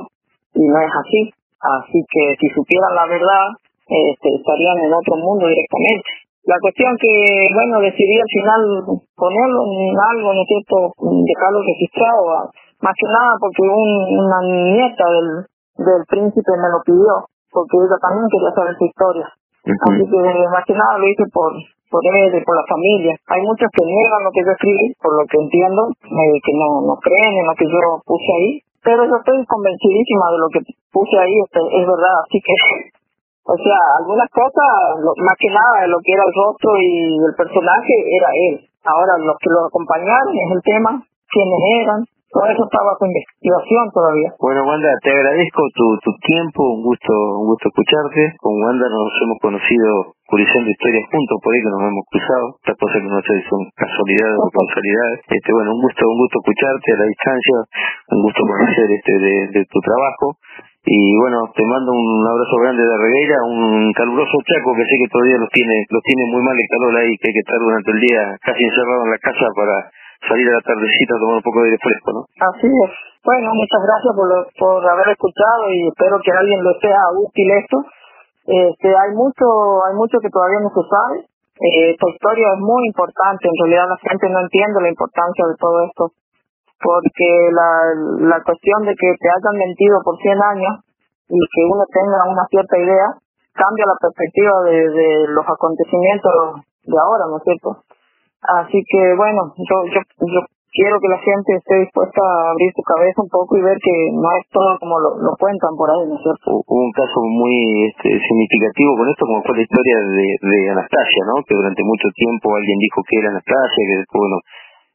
Y 0.53 0.63
no 0.67 0.77
es 0.81 0.93
así. 0.93 1.21
Así 1.57 1.99
que 2.05 2.23
si 2.37 2.47
supieran 2.53 2.93
la 2.93 3.07
verdad, 3.07 3.57
este, 3.87 4.27
estarían 4.35 4.77
en 4.83 4.93
otro 4.93 5.15
mundo 5.17 5.47
directamente. 5.47 6.27
La 6.47 6.55
cuestión 6.61 6.95
que, 6.95 7.11
bueno, 7.53 7.79
decidí 7.83 8.15
al 8.19 8.31
final 8.31 8.61
ponerlo 9.15 9.61
en 9.67 9.95
algo, 9.99 10.31
¿no 10.31 10.41
es 10.41 10.47
cierto?, 10.47 10.95
dejarlo 10.95 11.59
registrado, 11.59 12.51
más 12.79 12.93
que 12.95 13.07
nada 13.09 13.35
porque 13.39 13.63
un, 13.67 13.91
una 14.15 14.39
nieta 14.47 15.05
del, 15.11 15.29
del 15.83 16.01
príncipe 16.07 16.51
me 16.55 16.71
lo 16.71 16.79
pidió, 16.85 17.27
porque 17.51 17.75
ella 17.83 17.97
también 17.99 18.31
quería 18.31 18.53
saber 18.55 18.73
su 18.79 18.85
historia. 18.85 19.27
Así 19.67 20.03
que 20.07 20.19
más 20.47 20.63
que 20.63 20.77
nada 20.77 20.95
lo 20.95 21.07
hice 21.11 21.27
por, 21.33 21.51
por 21.91 22.03
él 22.03 22.31
y 22.31 22.43
por 22.43 22.55
la 22.55 22.63
familia. 22.67 23.13
Hay 23.27 23.41
muchos 23.43 23.67
que 23.73 23.83
niegan 23.83 24.23
lo 24.23 24.31
que 24.31 24.43
yo 24.45 24.51
escribí, 24.51 24.87
por 25.01 25.11
lo 25.11 25.23
que 25.27 25.37
entiendo, 25.41 25.81
eh, 25.91 26.39
que 26.39 26.53
no, 26.55 26.87
no 26.87 26.95
creen 27.03 27.33
en 27.35 27.45
lo 27.47 27.55
que 27.55 27.67
yo 27.67 27.79
puse 28.07 28.29
ahí, 28.39 28.51
pero 28.83 29.03
yo 29.03 29.15
estoy 29.19 29.43
convencidísima 29.43 30.31
de 30.31 30.37
lo 30.39 30.47
que 30.47 30.61
puse 30.91 31.15
ahí, 31.19 31.35
este, 31.43 31.59
es 31.59 31.85
verdad, 31.87 32.15
así 32.23 32.39
que, 32.39 32.55
o 33.47 33.55
sea, 33.55 33.79
algunas 33.99 34.27
cosas, 34.29 34.99
más 35.23 35.37
que 35.39 35.47
nada 35.47 35.81
de 35.81 35.87
lo 35.87 35.97
que 36.03 36.11
era 36.11 36.23
el 36.27 36.35
rostro 36.35 36.75
y 36.75 37.15
el 37.15 37.35
personaje, 37.35 37.93
era 38.11 38.27
él. 38.35 38.59
Ahora, 38.83 39.15
los 39.23 39.37
que 39.39 39.49
lo 39.49 39.67
acompañaron 39.67 40.35
es 40.35 40.51
el 40.51 40.61
tema, 40.67 40.91
quiénes 41.31 41.61
eran, 41.79 42.03
todo 42.27 42.43
eso 42.43 42.59
está 42.59 42.83
bajo 42.83 43.07
investigación 43.07 43.87
todavía. 43.95 44.35
Bueno, 44.35 44.67
Wanda, 44.67 44.91
te 44.99 45.15
agradezco 45.15 45.63
tu, 45.71 45.87
tu 46.03 46.11
tiempo, 46.27 46.59
un 46.75 46.83
gusto 46.83 47.13
un 47.39 47.47
gusto 47.47 47.71
escucharte. 47.71 48.35
Con 48.43 48.51
Wanda 48.59 48.83
nos 48.91 49.07
hemos 49.23 49.39
conocido 49.39 50.11
curiosando 50.27 50.67
historias 50.67 51.07
juntos, 51.07 51.39
por 51.39 51.55
ahí 51.55 51.63
que 51.63 51.71
nos 51.71 51.87
hemos 51.87 52.05
cruzado. 52.11 52.45
Estas 52.59 52.77
cosas 52.83 52.99
que 52.99 53.07
no 53.07 53.21
sé 53.23 53.31
si 53.31 53.43
son 53.47 53.63
casualidades 53.79 54.37
o 54.43 54.51
causalidades. 54.51 55.17
Este, 55.23 55.49
bueno, 55.55 55.71
un 55.71 55.81
gusto 55.87 56.03
un 56.03 56.19
gusto 56.19 56.35
escucharte 56.43 56.89
a 56.91 56.99
la 56.99 57.07
distancia, 57.07 57.57
un 58.11 58.21
gusto 58.27 58.41
conocer 58.43 58.87
este 58.91 59.13
de, 59.23 59.35
de 59.55 59.61
tu 59.71 59.79
trabajo. 59.79 60.25
Y 60.87 61.19
bueno, 61.19 61.51
te 61.51 61.67
mando 61.67 61.91
un 61.91 62.23
abrazo 62.23 62.55
grande 62.63 62.79
de 62.79 62.95
Regueira, 62.95 63.43
un 63.43 63.91
caluroso 63.91 64.39
chaco 64.39 64.71
que 64.71 64.87
sé 64.87 64.95
que 65.03 65.11
todavía 65.11 65.35
los 65.35 65.51
tiene, 65.51 65.83
los 65.91 65.99
tiene 65.99 66.31
muy 66.31 66.39
mal 66.39 66.55
el 66.55 66.71
calor 66.71 66.95
ahí, 66.95 67.11
que 67.19 67.27
hay 67.27 67.35
que 67.35 67.43
estar 67.43 67.59
durante 67.59 67.91
el 67.91 67.99
día 67.99 68.23
casi 68.39 68.63
encerrado 68.63 69.03
en 69.03 69.11
la 69.11 69.19
casa 69.19 69.51
para 69.51 69.91
salir 70.23 70.47
a 70.47 70.55
la 70.55 70.63
tardecita 70.63 71.11
a 71.11 71.19
tomar 71.19 71.35
un 71.43 71.43
poco 71.43 71.59
de 71.59 71.75
aire 71.75 71.83
fresco, 71.83 72.09
¿no? 72.15 72.21
Así 72.39 72.71
es. 72.71 72.91
Bueno, 73.19 73.51
muchas 73.51 73.83
gracias 73.83 74.11
por, 74.15 74.31
por 74.55 74.79
haber 74.87 75.11
escuchado 75.11 75.67
y 75.75 75.91
espero 75.91 76.23
que 76.23 76.31
a 76.31 76.39
alguien 76.39 76.63
le 76.63 76.73
sea 76.79 77.03
útil 77.19 77.51
esto. 77.51 77.77
Este, 78.47 78.87
hay 78.87 79.11
mucho, 79.11 79.43
hay 79.83 79.95
mucho 79.99 80.23
que 80.23 80.31
todavía 80.31 80.63
no 80.63 80.71
se 80.71 80.87
sabe. 80.87 81.27
Eh, 81.59 81.99
esta 81.99 82.07
historia 82.15 82.47
es 82.55 82.61
muy 82.63 82.87
importante. 82.87 83.43
En 83.43 83.59
realidad 83.59 83.91
la 83.91 83.99
gente 83.99 84.31
no 84.31 84.39
entiende 84.39 84.87
la 84.87 84.95
importancia 84.95 85.43
de 85.51 85.55
todo 85.59 85.83
esto. 85.83 86.03
Porque 86.77 87.29
la, 87.51 88.37
la 88.37 88.43
cuestión 88.43 88.85
de 88.85 88.93
que 88.93 89.09
te 89.17 89.27
hayan 89.29 89.57
mentido 89.57 89.97
por 90.03 90.17
100 90.17 90.37
años 90.41 90.73
y 91.29 91.39
que 91.39 91.61
uno 91.65 91.83
tenga 91.91 92.29
una 92.29 92.45
cierta 92.49 92.77
idea 92.77 93.07
cambia 93.57 93.89
la 93.89 93.97
perspectiva 93.99 94.53
de, 94.69 95.25
los 95.33 95.45
acontecimientos 95.49 96.61
de 96.85 96.97
ahora, 97.01 97.25
¿no 97.27 97.37
es 97.37 97.43
cierto? 97.43 97.81
Así 98.61 98.79
que 98.85 99.17
bueno, 99.17 99.51
yo, 99.57 99.77
yo, 99.89 99.99
yo 100.05 100.41
quiero 100.71 101.01
que 101.01 101.09
la 101.09 101.17
gente 101.17 101.57
esté 101.57 101.89
dispuesta 101.89 102.21
a 102.21 102.53
abrir 102.53 102.69
su 102.71 102.85
cabeza 102.85 103.25
un 103.25 103.33
poco 103.33 103.57
y 103.57 103.65
ver 103.65 103.75
que 103.81 103.95
no 104.13 104.29
es 104.37 104.45
todo 104.53 104.77
como 104.77 105.01
lo, 105.01 105.33
cuentan 105.41 105.73
por 105.73 105.89
ahí, 105.89 106.05
¿no 106.05 106.15
es 106.15 106.21
cierto? 106.21 106.61
Hubo 106.63 106.85
un 106.85 106.93
caso 106.93 107.17
muy 107.25 107.89
este, 107.89 108.13
significativo 108.13 108.93
con 108.95 109.09
esto, 109.09 109.25
como 109.25 109.41
fue 109.41 109.57
la 109.57 109.65
historia 109.65 109.97
de, 110.05 110.27
de 110.37 110.59
Anastasia, 110.77 111.21
¿no? 111.25 111.41
Que 111.43 111.57
durante 111.57 111.81
mucho 111.81 112.07
tiempo 112.13 112.53
alguien 112.53 112.77
dijo 112.77 113.01
que 113.09 113.15
era 113.17 113.33
Anastasia, 113.33 113.81
que 113.89 113.97
después, 114.05 114.21
bueno, 114.21 114.37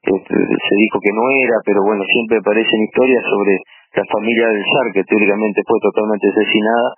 este, 0.03 0.35
se 0.35 0.75
dijo 0.83 0.99
que 0.99 1.15
no 1.15 1.23
era, 1.47 1.57
pero 1.65 1.87
bueno, 1.87 2.03
siempre 2.03 2.39
aparecen 2.43 2.83
historias 2.83 3.23
sobre 3.23 3.55
la 3.95 4.05
familia 4.11 4.47
del 4.51 4.65
zar, 4.67 4.87
que 4.93 5.05
teóricamente 5.05 5.63
fue 5.63 5.79
totalmente 5.79 6.27
asesinada, 6.27 6.91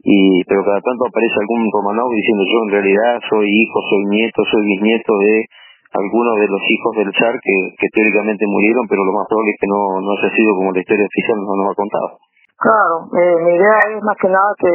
y 0.00 0.44
pero 0.44 0.64
cada 0.64 0.80
tanto 0.80 1.04
aparece 1.04 1.36
algún 1.40 1.68
Romanov 1.72 2.08
diciendo 2.12 2.44
yo 2.46 2.58
en 2.64 2.72
realidad 2.80 3.20
soy 3.28 3.48
hijo, 3.48 3.78
soy 3.90 4.02
nieto, 4.08 4.40
soy 4.44 4.62
bisnieto 4.64 5.12
de 5.18 5.44
algunos 5.96 6.36
de 6.36 6.48
los 6.48 6.62
hijos 6.68 6.92
del 6.96 7.10
char 7.12 7.34
que, 7.40 7.56
que 7.76 7.88
teóricamente 7.92 8.44
murieron, 8.46 8.84
pero 8.88 9.04
lo 9.04 9.12
más 9.12 9.26
probable 9.28 9.52
es 9.52 9.60
que 9.60 9.68
no, 9.68 10.00
no 10.00 10.10
haya 10.12 10.30
sido 10.36 10.50
como 10.56 10.72
la 10.72 10.80
historia 10.80 11.06
oficial 11.06 11.36
no 11.40 11.54
nos 11.56 11.72
ha 11.72 11.76
contado. 11.76 12.08
Claro, 12.56 12.94
eh, 13.12 13.36
mi 13.44 13.52
idea 13.56 13.76
es 13.92 14.00
más 14.00 14.16
que 14.16 14.28
nada 14.28 14.50
que, 14.56 14.70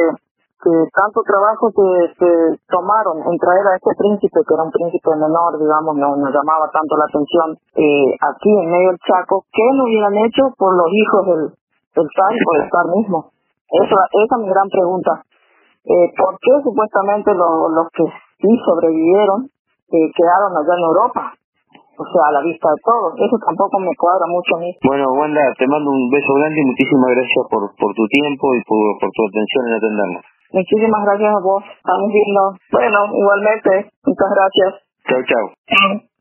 que 0.62 0.74
tanto 0.94 1.18
trabajo 1.26 1.74
que, 1.74 1.90
que 2.14 2.30
tomaron 2.70 3.18
en 3.18 3.36
traer 3.36 3.66
a 3.66 3.76
este 3.76 3.92
príncipe, 3.98 4.38
que 4.46 4.54
era 4.54 4.62
un 4.62 4.70
príncipe 4.70 5.10
menor, 5.18 5.58
digamos, 5.58 5.98
no 5.98 6.14
nos 6.14 6.30
llamaba 6.30 6.70
tanto 6.70 6.94
la 6.96 7.10
atención, 7.10 7.58
eh, 7.74 8.14
aquí 8.14 8.50
en 8.54 8.70
medio 8.70 8.94
del 8.94 9.02
Chaco, 9.02 9.42
¿qué 9.50 9.66
no 9.74 9.84
hubieran 9.84 10.14
hecho 10.22 10.54
por 10.56 10.70
los 10.70 10.86
hijos 10.86 11.20
del, 11.26 11.42
del 11.98 12.08
zar 12.14 12.30
y 12.30 12.40
por 12.46 12.54
el 12.62 12.70
zar 12.70 12.86
mismo? 12.94 13.18
Esa, 13.66 13.98
esa 14.22 14.34
es 14.38 14.40
mi 14.40 14.48
gran 14.48 14.68
pregunta. 14.70 15.26
Eh, 15.82 16.14
¿Por 16.14 16.38
qué 16.38 16.52
supuestamente 16.62 17.34
los 17.34 17.88
que 17.90 18.06
sí 18.38 18.50
sobrevivieron 18.64 19.50
que 19.92 20.00
quedaron 20.16 20.56
allá 20.56 20.72
en 20.72 20.84
Europa. 20.88 21.22
O 21.92 22.04
sea, 22.08 22.32
a 22.32 22.32
la 22.32 22.42
vista 22.42 22.66
de 22.72 22.80
todos. 22.80 23.12
Eso 23.20 23.36
tampoco 23.44 23.78
me 23.78 23.92
cuadra 23.94 24.24
mucho 24.26 24.56
a 24.56 24.60
mí. 24.64 24.72
Bueno, 24.88 25.12
Wanda, 25.12 25.44
te 25.60 25.68
mando 25.68 25.92
un 25.92 26.08
beso 26.08 26.32
grande 26.40 26.58
y 26.58 26.64
muchísimas 26.64 27.12
gracias 27.12 27.44
por, 27.52 27.62
por 27.76 27.92
tu 27.92 28.04
tiempo 28.08 28.56
y 28.56 28.60
por, 28.64 28.80
por 28.98 29.10
tu 29.12 29.22
atención 29.28 29.62
en 29.68 29.74
atendernos. 29.76 30.24
Muchísimas 30.52 31.04
gracias 31.04 31.32
a 31.34 31.40
vos. 31.40 31.64
Estamos 31.64 32.10
viendo. 32.12 32.42
Bueno, 32.70 32.98
igualmente. 33.16 33.90
Muchas 34.04 34.30
gracias. 34.36 34.70
Chao, 35.08 35.22
chao. 35.24 36.11